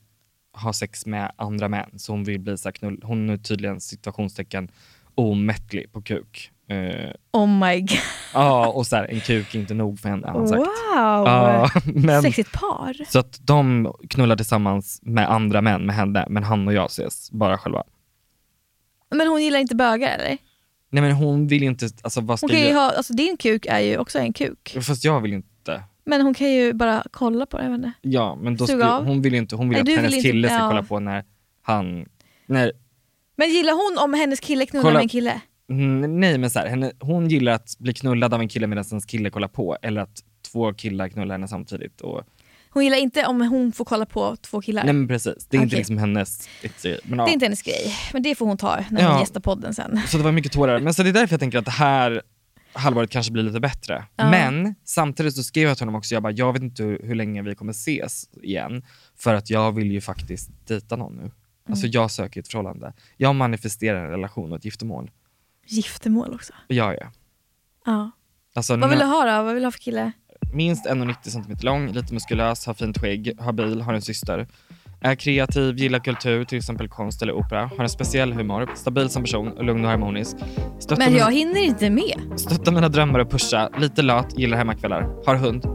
[0.64, 3.00] ha sex med andra män, så hon vill bli så knull.
[3.04, 4.72] Hon är tydligen situationstecken
[5.16, 6.52] omättlig på kuk.
[6.70, 7.90] Eh, Oh my god.
[8.34, 10.60] ja, och så här, en kuk är inte nog för henne har han sagt.
[10.60, 10.68] Wow!
[10.96, 13.06] Ja, men, Sexigt par.
[13.10, 17.32] så att de knullar tillsammans med andra män med henne, men han och jag ses
[17.32, 17.84] bara själva.
[19.16, 20.38] Men hon gillar inte bögar eller?
[20.90, 22.74] Nej men hon vill inte, alltså vad ska ju jag...
[22.76, 24.78] ha, alltså din kuk är ju också en kuk.
[24.82, 25.50] Fast jag vill inte.
[26.08, 27.92] Men hon kan ju bara kolla på det, jag vet inte.
[28.02, 29.06] Ja, men då Suga av?
[29.06, 30.68] hon vill inte, hon vill Nej, att du vill hennes inte- kille ska ja.
[30.70, 31.24] kolla på när
[31.62, 32.06] han,
[32.46, 32.72] när
[33.36, 35.42] Men gillar hon om hennes kille knullar Kolla- med en kille?
[35.70, 38.86] Mm, Nej men så här, henne, hon gillar att bli knullad av en kille medan
[38.92, 42.02] hennes kille kollar på eller att två killar knullar henne samtidigt.
[42.02, 42.22] Och,
[42.70, 44.84] Hon gillar inte om hon får kolla på två killar?
[44.84, 45.78] nej men precis, det är inte Okej.
[45.78, 46.50] liksom hennes...
[46.64, 47.28] Ett, men, Det ja.
[47.30, 49.20] är inte hennes grej, men det får hon ta när hon Ja.
[49.20, 50.00] gästar podden sen.
[50.08, 50.80] Så det var mycket tårar.
[50.80, 52.22] Men så det är därför jag tänker att det här
[52.78, 54.06] halvåret kanske blir lite bättre.
[54.16, 54.30] Ja.
[54.32, 57.16] Men samtidigt så skrev jag till honom också, jag bara, jag vet inte hur, hur
[57.16, 58.86] länge vi kommer ses igen.
[59.16, 61.32] För att jag vill ju faktiskt dejta någon nu.
[61.70, 61.92] Alltså Mm.
[61.92, 62.94] jag söker ett förhållande.
[63.18, 65.12] Jag manifesterar en relation och ett giftermål.
[65.66, 66.54] Giftermål också.
[66.68, 67.12] Ja, ja.
[67.86, 68.12] Ja.
[68.54, 69.44] Alltså, Vad vill du ha då?
[69.44, 70.12] Vad vill du ha för kille?
[70.54, 74.48] Minst 1,90 cm lång, lite muskulös, har fint skägg, har bil, har en syster.
[75.02, 77.70] Är kreativ, gillar kultur, till exempel konst eller opera.
[77.78, 80.38] Har en speciell humor, stabil som person och lugn och harmonisk.
[80.80, 82.16] Stöttar, Men jag hinner inte med.
[82.36, 83.70] stöttar mina drömmar och pusha.
[83.80, 85.08] Lite lat, gillar hemmakvällar.
[85.26, 85.66] Har hund.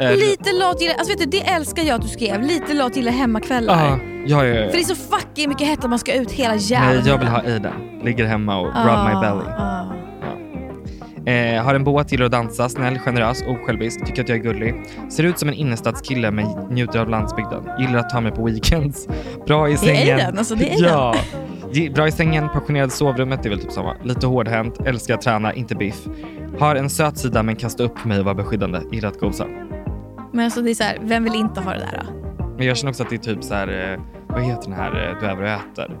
[0.00, 2.42] Eh, Lite lat gillar, alltså vet du, det älskar jag att du skrev.
[2.42, 3.74] Lite lat gillar hemmakvällar.
[3.88, 4.66] Ja, ja, ja, ja.
[4.70, 7.18] För det är så fucking mycket hett att man ska ut hela jävla Nej, jag
[7.18, 7.72] vill ha Aiden.
[8.04, 9.50] Ligger hemma och Ah, rub my belly.
[9.58, 9.84] ah.
[11.28, 14.74] Eh, har en båt, gillar att dansa, snäll, generös, osjälvisk, tycker att jag är gullig.
[15.10, 17.68] Ser ut som en innerstadskille men njuter av landsbygden.
[17.78, 19.08] Gillar att ta mig på weekends.
[19.46, 20.18] Bra i Det är sängen.
[20.18, 21.14] Aiden, alltså, det är ja.
[21.94, 23.94] Bra i sängen, passionerad i sovrummet, det är väl typ samma.
[24.02, 26.06] Lite hårdhänt, älskar att träna, inte biff.
[26.58, 28.80] Har en söt sida men kastar upp på mig och vara beskyddande.
[28.92, 29.46] Gillar att gosa.
[30.32, 32.28] Men alltså det är så här, vem vill inte ha det där då?
[32.56, 35.08] Men jag känner också att det är typ så här, eh, vad heter den här
[35.10, 35.98] eh, du är över och äter?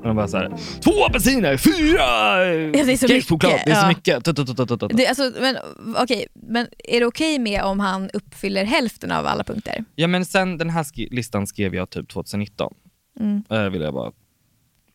[0.00, 2.02] Och de bara så här, två apelsiner, fyra
[2.46, 3.52] eh, det är så kexchoklad.
[3.52, 3.88] mycket, Det är så ja.
[3.88, 4.24] mycket.
[4.24, 4.90] Tut, tut, tut, tut, tut.
[4.94, 5.56] Det, alltså, men,
[5.96, 9.84] okej, men är det okej med om han uppfyller hälften av alla punkter?
[9.94, 12.74] Ja men sen den här sk- listan skrev jag typ 2019.
[13.20, 13.42] Mm.
[13.50, 14.12] Eh, vill jag bara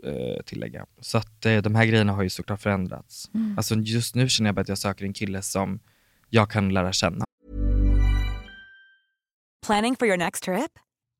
[0.04, 0.86] eh, tillägga.
[1.02, 3.30] Så att eh, de här grejerna har ju såklart förändrats.
[3.34, 3.58] Mm.
[3.58, 5.80] Alltså just nu känner jag bara att jag söker en kille som
[6.30, 7.26] jag kan lära känna.
[9.66, 10.72] Planning for your next trip?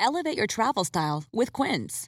[0.08, 2.08] Elevate your travel style with Quince.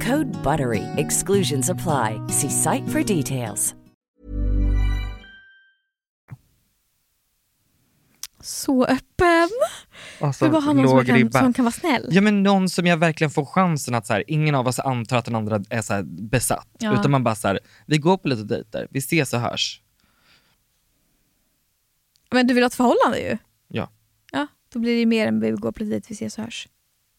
[0.00, 0.82] Code BUTTERY.
[0.96, 2.20] Exclusions apply.
[2.28, 3.74] See site for details.
[8.40, 9.48] Så öppen.
[10.20, 12.08] Alltså, Vill bara ha någon som kan, som kan vara snäll.
[12.10, 15.16] Ja men någon som jag verkligen får chansen att så här, ingen av oss antar
[15.16, 16.68] att den andra är så här, besatt.
[16.78, 17.00] Ja.
[17.00, 19.82] Utan man bara så här, vi går på lite dejter, vi ses och hörs.
[22.30, 23.38] Men du vill ha ett förhållande ju.
[23.68, 23.90] Ja.
[24.32, 26.68] Ja, då blir det ju mer än vi går på dejt, vi ses och hörs.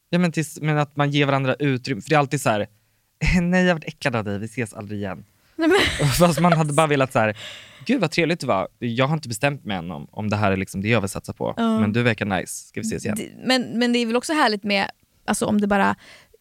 [0.10, 2.68] Ja men, tills, men att man ger varandra utrymme, för det är alltid så här,
[3.42, 5.26] nej jag har varit äcklad av dig, vi ses aldrig igen.
[5.56, 7.38] Nej, men, Fast man hade bara velat så här,
[7.86, 10.52] gud vad trevligt det var, jag har inte bestämt mig än om, om det här
[10.52, 11.54] är liksom det jag vill satsa på.
[11.58, 11.80] Ja.
[11.80, 13.18] Men du verkar nice, ska vi ses igen?
[13.46, 14.92] men, men det är väl också härligt med,
[15.26, 15.96] alltså om det bara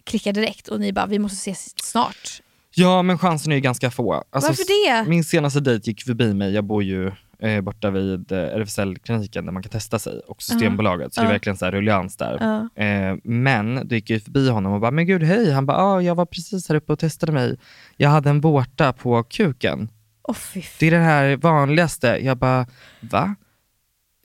[0.05, 2.43] klickar direkt och ni bara, vi måste ses snart.
[2.75, 4.25] Ja men chansen är ju ganska få.
[4.31, 4.65] Alltså, Varför
[5.05, 5.11] det?
[5.11, 7.13] Min senaste dejt gick förbi mig, jag bor ju
[7.43, 11.31] eh, borta vid eh, RFSL-kliniken där man kan testa sig och Systembolaget, så det är
[11.33, 12.37] verkligen så här rullians där.
[12.77, 12.85] Ja.
[12.85, 16.01] Eh, men då gick jag förbi honom och bara, men gud hej, han bara, ah,
[16.01, 17.57] jag var precis här uppe och testade mig.
[17.97, 19.89] Jag hade en vårta på kuken.
[20.35, 22.07] Fy Det är det här vanligaste.
[22.23, 22.67] Jag bara,
[23.01, 23.35] va?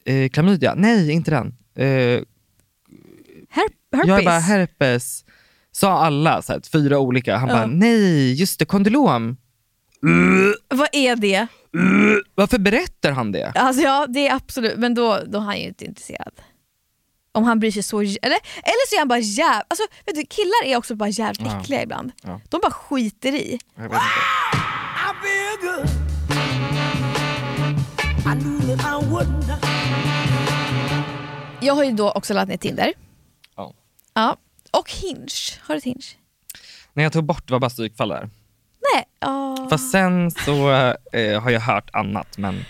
[0.05, 0.73] Eh, klamydia?
[0.77, 1.47] Nej, inte den.
[1.75, 4.07] Eh, Her- herpes?
[4.07, 5.25] jag bara, herpes.
[5.71, 7.37] Sa alla, så här, fyra olika.
[7.37, 9.37] Han bara, nej, just det, kondylom.
[10.69, 11.47] Vad är det?
[12.35, 13.51] Varför berättar han det?
[13.55, 16.33] Alltså ja, det är absolut, men då, då är han ju inte intresserad.
[17.31, 18.13] Om han bryr sig så, eller,
[18.63, 21.59] eller så är han bara jävligt, alltså vet du, killar är också bara jävligt Ja.
[21.61, 22.11] äckliga ibland.
[22.23, 22.41] Ja.
[22.49, 23.59] De bara skiter i.
[23.75, 24.03] Jag vet inte.
[31.61, 32.93] Jag har ju då också laddat ner Tinder.
[33.55, 33.73] Ja.
[34.13, 34.37] Ja.
[34.71, 35.27] Och Hinge.
[35.61, 36.05] Har du ett Hinge?
[36.93, 38.29] När jag tog bort det var bara psykfall där.
[38.93, 39.05] Nej.
[39.19, 39.67] Ja.
[39.69, 40.69] Fast sen så
[41.13, 42.37] eh, har jag hört annat.
[42.37, 42.65] Men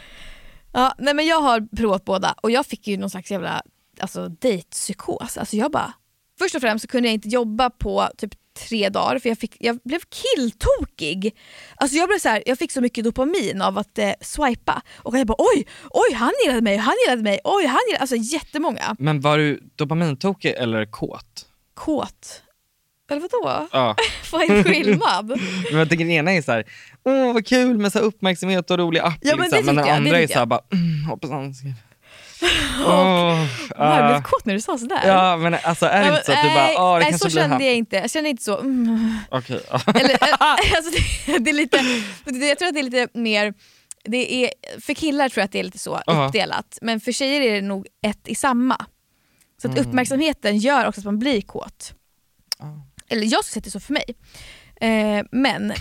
[0.73, 3.61] Ja, nej men jag har provat båda och jag fick ju någon slags jävla
[3.99, 5.37] alltså, dejtpsykos.
[5.37, 5.93] Alltså jag bara,
[6.39, 8.33] först och främst så kunde jag inte jobba på typ
[8.69, 11.35] tre dagar för jag, fick, jag blev killtokig.
[11.75, 15.17] Alltså jag, blev så här, jag fick så mycket dopamin av att eh, swipa och
[15.17, 18.95] jag bara oj, oj han gillade mig, han gillade mig, oj han gillade Alltså jättemånga.
[18.99, 21.47] Men var du dopamintokig eller kåt?
[21.73, 22.41] Kåt.
[23.11, 23.67] Eller vadå?
[23.71, 23.95] Ja.
[24.31, 25.27] Vad är skillnad?
[25.71, 26.65] Men jag tycker den ena är så här,
[27.05, 29.17] åh vad kul med så uppmärksamhet och rolig app.
[29.21, 29.65] Ja, men liksom.
[29.65, 31.67] men den jag, andra är så här bara, mm, hoppas han ska...
[32.87, 34.07] Åh, jag ah.
[34.11, 35.01] blev kåt när du sa sådär.
[35.07, 37.35] Ja men alltså är det inte så att du bara, åh det nej, kanske så
[37.35, 37.95] blir kände jag inte.
[37.95, 38.59] Jag kände inte så.
[38.59, 39.17] Mm.
[39.29, 39.61] Okej.
[39.95, 40.91] Eller, eh, alltså
[41.25, 41.77] det, det är lite,
[42.47, 43.53] jag tror att det är lite mer,
[44.03, 44.49] det är,
[44.81, 47.67] för killar tror jag att det är lite så uppdelat, men för tjejer är det
[47.67, 48.85] nog ett i samma.
[49.61, 49.87] Så att Mm.
[49.89, 51.93] uppmärksamheten gör också att man blir kåt.
[53.13, 54.05] Eller jag skulle säga det så för mig.
[54.81, 55.67] Eh, men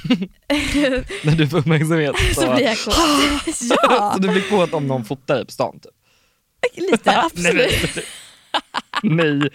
[1.25, 2.95] När du får uppmärksamhet så blir jag kåt.
[3.83, 5.93] ja, så du blir kåt om någon fotar dig på stan typ?
[6.77, 7.99] lite absolut.
[9.03, 9.51] Nej.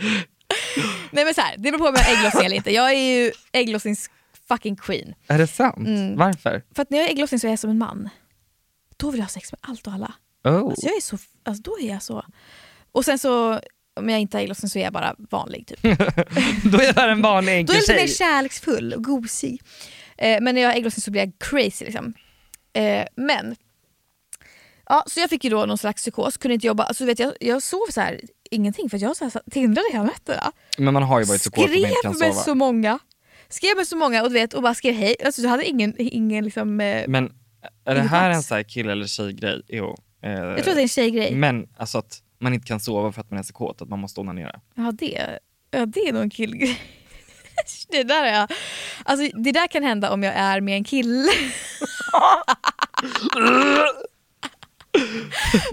[1.12, 2.74] Nej men så här, det beror på om jag har ägglossning eller inte.
[2.74, 4.10] Jag är ju ägglossnings
[4.48, 5.14] fucking queen.
[5.28, 5.88] Är det sant?
[5.88, 6.18] Mm.
[6.18, 6.64] Varför?
[6.76, 8.10] För att när jag har ägglossning så är jag som en man.
[8.98, 10.14] Då vill jag ha sex med allt och alla.
[10.44, 10.70] Oh.
[10.70, 12.26] Alltså jag är så, alltså då är jag så.
[12.92, 13.60] Och sen så,
[13.98, 15.82] om jag inte har ägglossning så är jag bara vanlig typ.
[16.64, 19.62] Då är jag en vanlig Då är enkel jag lite mer kärleksfull och gosig.
[20.18, 22.14] Eh, men när jag har ägglossning så blir jag crazy liksom.
[22.74, 23.56] Eh, men,
[24.90, 26.84] ja, så jag fick ju då någon slags psykos, kunde inte jobba.
[26.84, 28.22] Alltså, vet, jag, jag sov så här
[28.52, 30.52] ingenting för att jag så här, tindrade hela nätterna.
[30.78, 33.00] Men man har ju varit kåt att man Skrev med så många.
[33.50, 35.16] Skrev med så många och, du vet, och bara skrev hej.
[35.26, 37.32] Alltså, jag hade ingen, ingen liksom, eh, Men
[37.86, 39.62] är det här en så här kille eller tjejgrej?
[39.68, 39.98] Jo.
[40.24, 41.36] Eh, jag tror att det är en tjejgrej.
[41.36, 44.00] Men alltså att man inte kan sova för att man är så kåt, att man
[44.00, 44.60] måste onanera.
[44.76, 45.40] Ja det,
[45.72, 46.82] ja, det är nog en killgrej.
[47.90, 48.52] Det där, är jag.
[49.06, 51.32] Alltså, det där kan hända om jag är med en kille.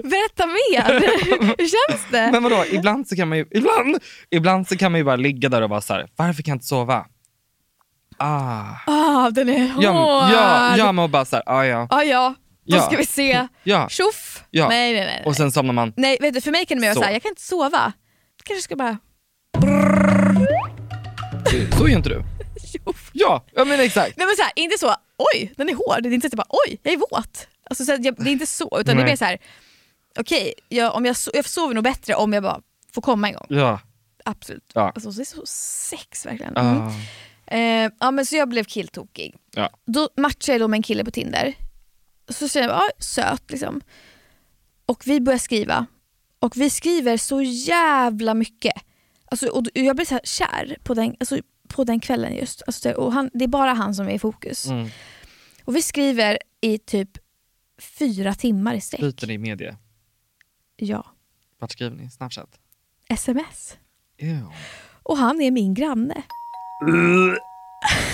[0.03, 1.01] Berätta mer!
[1.59, 2.29] Hur känns det?
[2.33, 3.99] Men vadå, ibland så kan man ju, ibland,
[4.31, 6.57] ibland så kan man ju bara ligga där och vara så här, varför kan jag
[6.57, 7.07] inte sova?
[8.17, 8.63] Ah.
[8.87, 9.85] Ah, den är hård!
[9.85, 11.87] Ja, ja, ja men bara så här, ah, ja.
[11.91, 12.35] Ah, ja,
[12.67, 12.83] då Ja.
[12.87, 13.49] ska vi se.
[13.63, 13.89] Ja.
[13.89, 14.45] Tjoff!
[14.51, 14.69] Ja.
[14.69, 15.23] Nej, nej, nej.
[15.27, 15.93] Och sen somnar man.
[15.97, 17.01] Nej, vet du, för mig kan det vara Så.
[17.01, 17.93] såhär, jag kan inte sova.
[18.45, 18.99] Kanske ska bara...
[21.79, 22.23] Så gör inte du.
[23.13, 24.17] Ja, ja men exakt.
[24.17, 24.95] Nej men såhär, inte så,
[25.35, 26.03] oj den är hård.
[26.03, 27.49] Det är inte så att jag bara, oj jag är våt.
[27.71, 29.05] Alltså, så jag, det är inte så, utan det är Nej.
[29.05, 29.39] mer såhär,
[30.19, 32.61] okej jag, om jag, so- jag sover nog bättre om jag bara
[32.95, 33.47] får komma en gång.
[33.49, 33.81] Ja.
[34.25, 34.71] Absolut.
[34.75, 34.93] Ja.
[34.95, 35.43] Alltså, det är så
[35.91, 36.57] sex verkligen.
[36.57, 36.83] Mm.
[36.83, 36.93] Ah.
[37.55, 39.35] Eh, ja men så jag blev killtokig.
[39.55, 39.71] Ja.
[39.87, 41.55] Då matchade jag då med en kille på Tinder.
[42.29, 43.81] Så kände jag, ja söt liksom.
[44.87, 45.87] och vi börjar skriva.
[46.39, 48.73] Och vi skriver så jävla mycket.
[49.25, 52.63] Alltså, och jag blir så här kär på den, alltså, på den kvällen just.
[52.67, 54.67] Alltså, det, och han, det är bara han som är i fokus.
[54.67, 54.89] Mm.
[55.65, 57.11] Och vi skriver i typ
[57.79, 59.01] fyra timmar i sträck.
[59.01, 59.77] Byter ni media?
[60.77, 61.07] Ja.
[61.59, 62.11] Vart skriver ni?
[62.11, 62.59] Snapchat?
[63.09, 63.77] Sms.
[64.19, 64.47] Ew.
[65.03, 66.23] Och han är min granne.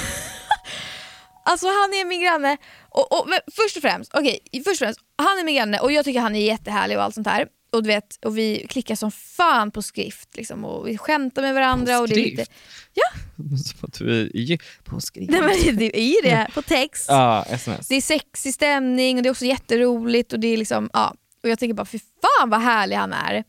[1.50, 2.56] Alltså han är min granne.
[2.88, 6.04] Och, och, först och främst, okej, först och främst, han är min granne och jag
[6.04, 7.46] tycker han är jättehärlig och allt sånt här.
[7.72, 11.54] Och, du vet, och vi klickar som fan på skrift liksom, och vi skämtar med
[11.54, 11.94] varandra.
[11.96, 12.52] På och det är lite, skrift?
[12.94, 13.04] ja,
[13.64, 15.30] Som att du är ju på skrift.
[15.30, 17.06] nej, men det är ju det, på text.
[17.08, 17.88] Ja, sms.
[17.88, 21.14] Det är sexig stämning och det är också jätteroligt och det är liksom, ja.
[21.42, 23.44] Och jag tänker bara fy fan vad härlig han är.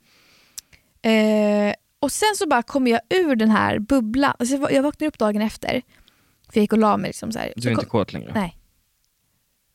[1.04, 4.34] Eh, och sen så bara kommer jag ur den här bubblan.
[4.40, 5.82] Alltså jag, va- jag vaknade upp dagen efter.
[6.52, 7.10] För jag gick och la mig.
[7.10, 7.54] Liksom så här.
[7.56, 8.32] Du är inte kåt längre?
[8.34, 8.58] Nej.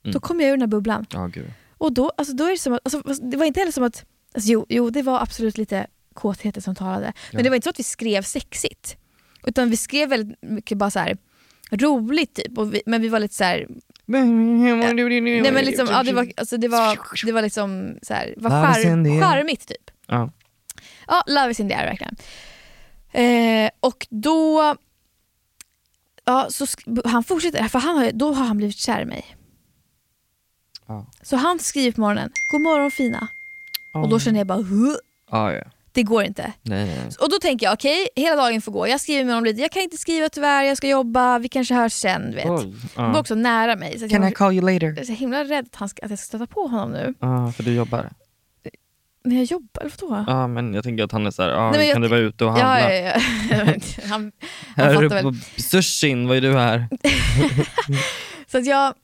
[0.04, 0.12] Mm.
[0.12, 1.06] Då kom jag ur den här bubblan.
[1.12, 1.52] Ja, gud.
[1.78, 4.04] Och då, alltså då är det som att, alltså, det var inte heller som att,
[4.34, 7.12] alltså, jo, jo det var absolut lite kåtheten som talade.
[7.32, 7.42] Men Ja.
[7.42, 8.96] det var inte så att vi skrev sexigt.
[9.46, 11.16] Utan vi skrev väldigt mycket bara så här
[11.70, 12.58] roligt typ.
[12.72, 13.66] Vi, men vi var lite så här
[14.04, 14.24] Nej
[15.52, 19.20] men liksom, ja, det, var, alltså, det, var, det var liksom så här, var charm,
[19.20, 19.90] charmigt typ.
[20.06, 20.32] Ja.
[21.06, 22.16] Ja, love is in the air verkligen.
[23.12, 24.76] Eh, och då,
[26.26, 26.66] ja, så
[27.04, 29.36] han fortsätter, för han har, då har han blivit kär i mig.
[30.86, 31.06] Ja.
[31.22, 33.28] Så han skriver på morgonen, god morgon fina.
[33.94, 34.94] Och då känner jag bara, huh,
[35.30, 35.62] Ja, ja.
[35.92, 36.52] det går inte.
[36.62, 37.10] Nej, nej.
[37.20, 38.88] Och då tänker jag, okej, hela dagen får gå.
[38.88, 41.74] Jag skriver med honom lite, jag kan inte skriva tyvärr, jag ska jobba, vi kanske
[41.74, 42.34] hörs sen.
[42.34, 42.44] Vet.
[42.46, 42.62] Ja.
[42.94, 43.98] Han var också nära mig.
[43.98, 44.86] Så Can jag, I call you later?
[44.86, 47.14] jag är så himla rädd att, han ska, att jag ska stöta på honom nu.
[47.20, 48.10] Ja, för du jobbar.
[49.26, 50.24] Men jag jobbar, eller vadå?
[50.26, 52.50] Ja, men jag tänker att han är såhär, ja, Nej, kan du vara ute och
[52.52, 52.92] handla?
[52.92, 53.20] Ja, ja,
[53.50, 53.56] ja.
[53.56, 54.32] han, han
[54.76, 55.22] Här är du väl.
[55.24, 56.88] på sushin, vad är du här?
[58.50, 58.94] Så att jag,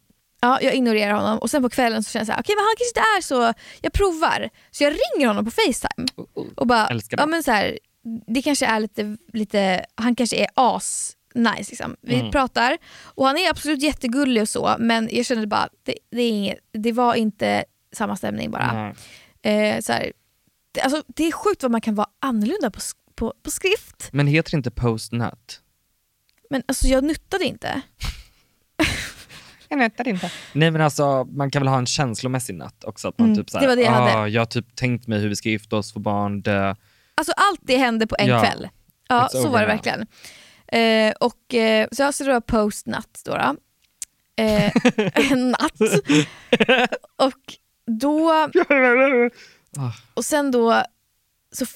[0.41, 2.65] ja, jag ignorerar honom och sen på kvällen så känner jag så här, okej men
[2.65, 4.49] han kanske inte är så, jag provar.
[4.71, 6.07] Så jag ringer honom på facetime
[6.57, 7.23] och bara, Älskar det.
[7.23, 7.79] ja men så här,
[8.27, 11.97] det kanske är lite, lite han kanske är as nice liksom.
[12.03, 12.31] Vi Mm.
[12.31, 16.29] pratar och han är absolut jättegullig och så men jag kände bara, det, det, är
[16.31, 18.73] inget, det var inte samma stämning bara.
[18.73, 18.95] Nej.
[19.43, 20.13] Eh, så här,
[20.73, 22.81] det, alltså, det är sjukt vad man kan vara annorlunda på,
[23.15, 24.09] på, på skrift.
[24.13, 25.61] Men heter det inte post-nut?
[26.51, 27.83] Men alltså jag nuttade inte.
[29.69, 30.31] Jag nötter inte.
[30.53, 33.09] Nej men alltså, man kan väl ha en känslomässig natt också.
[33.09, 34.15] Att man Mm, typ såhär, det var det jag hade.
[34.19, 36.75] ah, jag har typ tänkt mig hur vi ska gifta oss, få barn, dö.
[37.15, 38.41] Alltså allt det hände på en Ja.
[38.45, 38.69] kväll.
[39.09, 39.77] Ja, It's så var det now.
[39.77, 40.07] verkligen.
[40.67, 43.33] Eh, och, eh, så jag skulle då post-natt då.
[43.37, 43.57] då.
[44.43, 44.73] Eh,
[45.33, 45.81] en natt.
[47.17, 47.55] och
[47.87, 48.33] då...
[50.15, 50.83] Och sen då
[51.55, 51.67] så,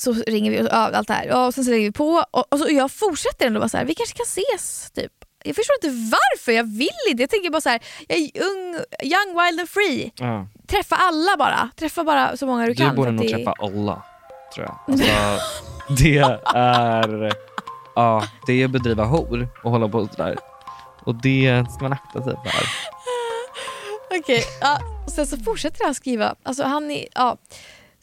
[0.00, 1.46] så ringer vi och ja, allt det här.
[1.46, 3.76] Och sen så lägger vi på och, och, så, och jag fortsätter ändå vara så
[3.76, 5.12] här, vi kanske kan ses typ.
[5.44, 7.22] Jag förstår inte varför, jag vill inte.
[7.22, 10.12] Jag tänker bara så här, jag är ung, young, wild and free.
[10.16, 10.46] Ja.
[10.68, 11.70] Träffa alla bara.
[11.76, 12.96] Träffa bara så många du, Du kan.
[12.96, 14.02] borde för att nog det- träffa alla,
[14.54, 14.78] tror jag.
[14.88, 15.06] Alltså,
[15.98, 17.32] det är
[17.94, 20.36] ja, det är att bedriva hor och hålla på sådär.
[21.04, 22.66] Och det ska man akta sig för.
[24.18, 24.80] Okej, ja.
[25.06, 26.34] och sen så fortsätter han skriva.
[26.42, 27.36] Alltså han är, ja.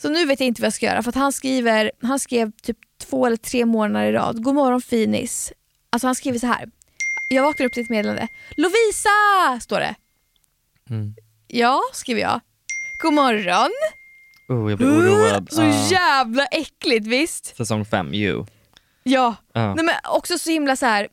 [0.01, 2.77] Så nu vet jag inte vad jag ska göra för han skriver, han skrev typ
[3.01, 4.43] två eller tre månader i rad.
[4.43, 5.53] God morgon finis.
[5.89, 6.69] Alltså han skriver så här.
[7.29, 8.27] Jag vaknar upp till ett meddelande.
[8.57, 9.59] Lovisa!
[9.61, 9.95] står det.
[10.89, 11.15] Mm.
[11.47, 12.39] Ja, skriver jag.
[13.01, 13.71] God morgon.
[14.49, 15.47] Oh, jag blir oroad.
[15.51, 15.89] Så Ah.
[15.91, 17.57] jävla äckligt visst?
[17.57, 18.45] Säsong fem, you.
[19.03, 19.35] Ja.
[19.53, 19.73] Ja.
[19.75, 21.07] Nej, men också så himla så här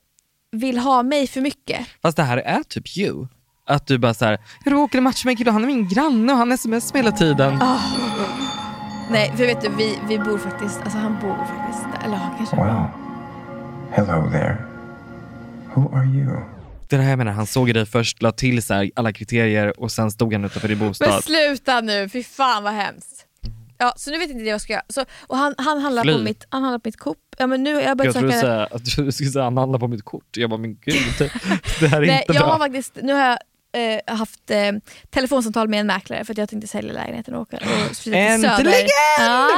[0.53, 1.87] vill ha mig för mycket.
[2.03, 3.27] Fast det här är typ you.
[3.71, 6.39] Att du bara såhär, jag råkade matcha med en kille han är min granne och
[6.39, 7.63] han sms hela tiden.
[7.63, 7.79] Ah.
[9.11, 12.05] Nej, för vet du, vi, vi bor faktiskt, alltså han bor faktiskt.
[12.05, 12.85] Eller han kanske Well,
[13.91, 14.57] hello there.
[15.75, 16.37] Who are you?
[16.89, 19.13] Det är det här jag menar, han såg dig först, la till så här alla
[19.13, 21.25] kriterier och sen stod han utanför din Men bostad.
[21.25, 23.27] sluta nu, fy fan vad hemskt.
[23.79, 24.83] Ja, så nu vet inte jag vad jag ska göra.
[24.89, 26.13] Så, och han, han, handlar Fly.
[26.13, 27.19] på mitt, han handlar på mitt Coop.
[27.39, 28.47] Ja, men nu, jag Jag börjat trodde du söka...
[28.47, 30.37] säga att du skulle säga han handlar på mitt kort.
[30.37, 30.95] Jag bara, men gud,
[31.81, 32.53] det här är Nej, inte jag bra.
[32.53, 33.39] har faktiskt, nu har jag
[33.73, 34.73] eh, haft eh,
[35.11, 37.63] telefonsamtal med en mäklare för att jag tänkte sälja lägenheten och åka och
[37.97, 38.89] flytta till Äntligen!
[39.19, 39.49] Ja.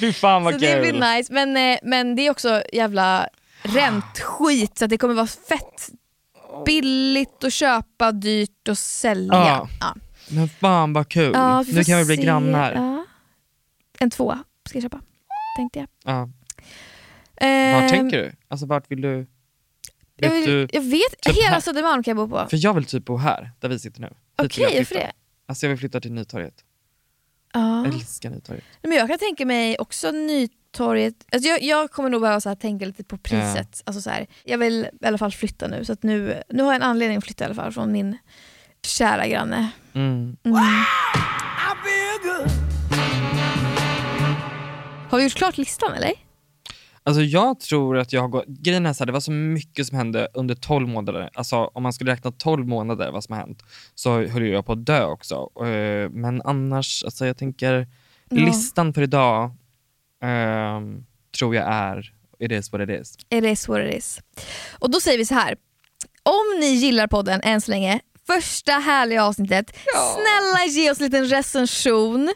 [0.00, 0.68] Fy fan vad Så kul.
[0.68, 1.32] det blir nice.
[1.32, 3.28] Men, eh, men det är också jävla
[3.62, 5.88] räntskit så att det kommer vara fett
[6.66, 9.34] billigt att köpa, dyrt att sälja.
[9.34, 9.68] Ja.
[9.80, 9.94] Ja.
[10.28, 11.32] Men fan vad kul.
[11.34, 12.22] Ja, vi nu kan vi bli se.
[12.22, 12.72] grannar.
[12.72, 13.04] Ja.
[13.98, 15.00] En tvåa ska jag köpa,
[15.56, 15.88] tänkte jag.
[16.04, 16.28] Ja.
[17.36, 18.32] Ehm, Vart tänker du?
[18.48, 19.26] Alltså vart vill du?
[20.20, 21.60] Jag, Vet du jag vet, typ hela?
[21.60, 22.48] Södermalm kan jag bo på.
[22.50, 24.10] För jag vill typ bo här, där vi sitter nu.
[24.42, 25.00] Okej, jag varför flytta.
[25.06, 25.12] det?
[25.46, 26.54] Alltså jag vill flytta till Nytorget.
[27.52, 27.84] Ja.
[27.84, 28.64] Jag älskar Nytorget.
[28.82, 31.14] Men jag kan tänka mig också Nytorget.
[31.32, 33.82] Alltså jag, jag kommer nog behöva så här tänka lite på priset.
[33.84, 35.84] Alltså så här, jag vill i alla fall flytta nu.
[35.84, 38.18] Så att nu, nu har jag en anledning att flytta i alla fall från min
[38.82, 39.70] kära granne.
[39.92, 40.36] Mm.
[40.44, 40.58] Mm.
[45.10, 46.12] Har vi gjort klart listan eller?
[47.02, 49.86] Alltså jag tror att jag har gått, grejen är så här, det var så mycket
[49.86, 51.30] som hände under 12 månader.
[51.34, 53.62] Alltså om man skulle räkna 12 månader vad som har hänt
[53.94, 55.48] så höll jag på att dö också.
[55.60, 57.86] Eh, Men annars, alltså jag tänker,
[58.32, 58.44] Ja.
[58.44, 59.50] listan för idag
[60.24, 61.04] ehm,
[61.38, 63.16] tror jag är It is what it is.
[63.30, 64.20] It is what it is.
[64.78, 65.56] Och då säger vi så här.
[66.22, 69.76] Om ni gillar podden än så länge, första härliga avsnittet,
[70.14, 72.30] snälla ge oss en liten recension.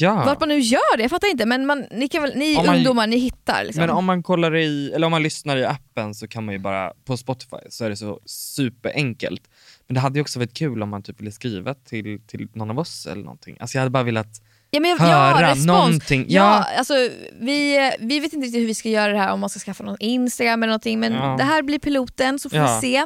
[0.00, 0.14] Ja.
[0.24, 1.46] Vart man nu gör det, jag fattar inte.
[1.46, 3.64] Men man, ni, kan väl, ni Om man- ungdomar, ni hittar.
[3.64, 3.80] Liksom.
[3.80, 6.58] Men om man kollar i, eller om man lyssnar i appen så kan man ju
[6.58, 9.42] bara, på Spotify så är det så superenkelt.
[9.86, 12.70] Men det hade ju också varit kul om man typ ville skriva till, till någon
[12.70, 13.56] av oss eller någonting.
[13.60, 15.66] Alltså jag hade bara velat Ja, men, höra ja, respons.
[15.66, 16.24] någonting.
[16.28, 16.78] Ja, Ja.
[16.78, 16.94] alltså,
[17.40, 19.84] vi, vi vet inte riktigt hur vi ska göra det här, om man ska skaffa
[19.84, 21.34] någon Instagram eller någonting, men Ja.
[21.38, 22.78] det här blir piloten så får Ja.
[22.82, 22.96] vi se.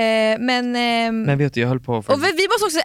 [0.00, 2.80] Eh, men, ehm, Men vet du, jag höll på att och vi, vi måste också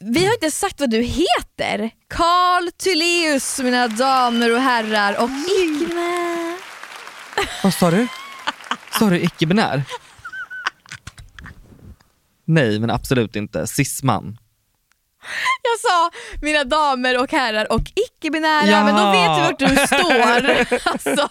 [0.00, 1.90] vi har inte sagt vad du heter.
[2.08, 5.94] Carl Tuleus mina damer och herrar och icke
[7.62, 8.06] Vad sa du?
[8.98, 9.82] Sa du icke-binär?
[12.44, 13.66] Nej, men absolut inte.
[13.66, 14.38] Cisman.
[15.62, 16.10] Jag sa
[16.42, 18.84] mina damer och herrar och icke-binära Ja.
[18.84, 20.90] men då vet vi vart du står.
[20.92, 21.28] alltså.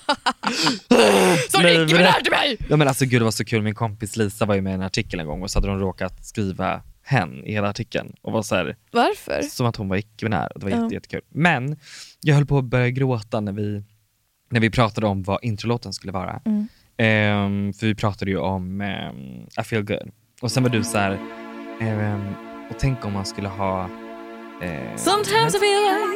[1.52, 2.58] Så Nej, icke-binär till mig!
[2.70, 4.74] Ja men alltså gud det var så kul, min kompis Lisa var ju med i
[4.74, 8.32] en artikel en gång och så hade hon råkat skriva hen i hela artikeln och
[8.32, 9.41] var så här, Varför?
[9.41, 10.82] som att hon var icke-binär det var Ja.
[10.84, 11.22] jätte, jättekul.
[11.30, 11.78] Men
[12.22, 13.84] jag höll på att börja gråta när vi,
[14.49, 16.41] när vi pratade om vad introlåten skulle vara.
[16.45, 16.68] Mm.
[16.97, 19.18] Ehm, för vi pratade ju om ehm,
[19.62, 20.12] I feel good.
[20.41, 21.20] Och sen var du så här,
[21.82, 22.34] ehm,
[22.70, 23.84] och tänk om man skulle ha
[24.64, 26.10] eh, Sometimes I feel like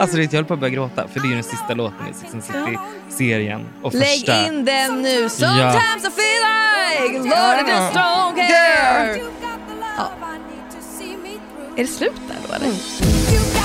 [0.00, 2.08] Alltså det, jag höll på att börja gråta för det är ju den sista låten
[2.10, 3.60] i Sex and City-serien.
[3.92, 5.28] Lägg in den nu.
[5.28, 9.18] Sometimes I feel like Lord I just don't care.
[9.96, 10.10] Ja.
[11.76, 13.61] Är det slut där då eller?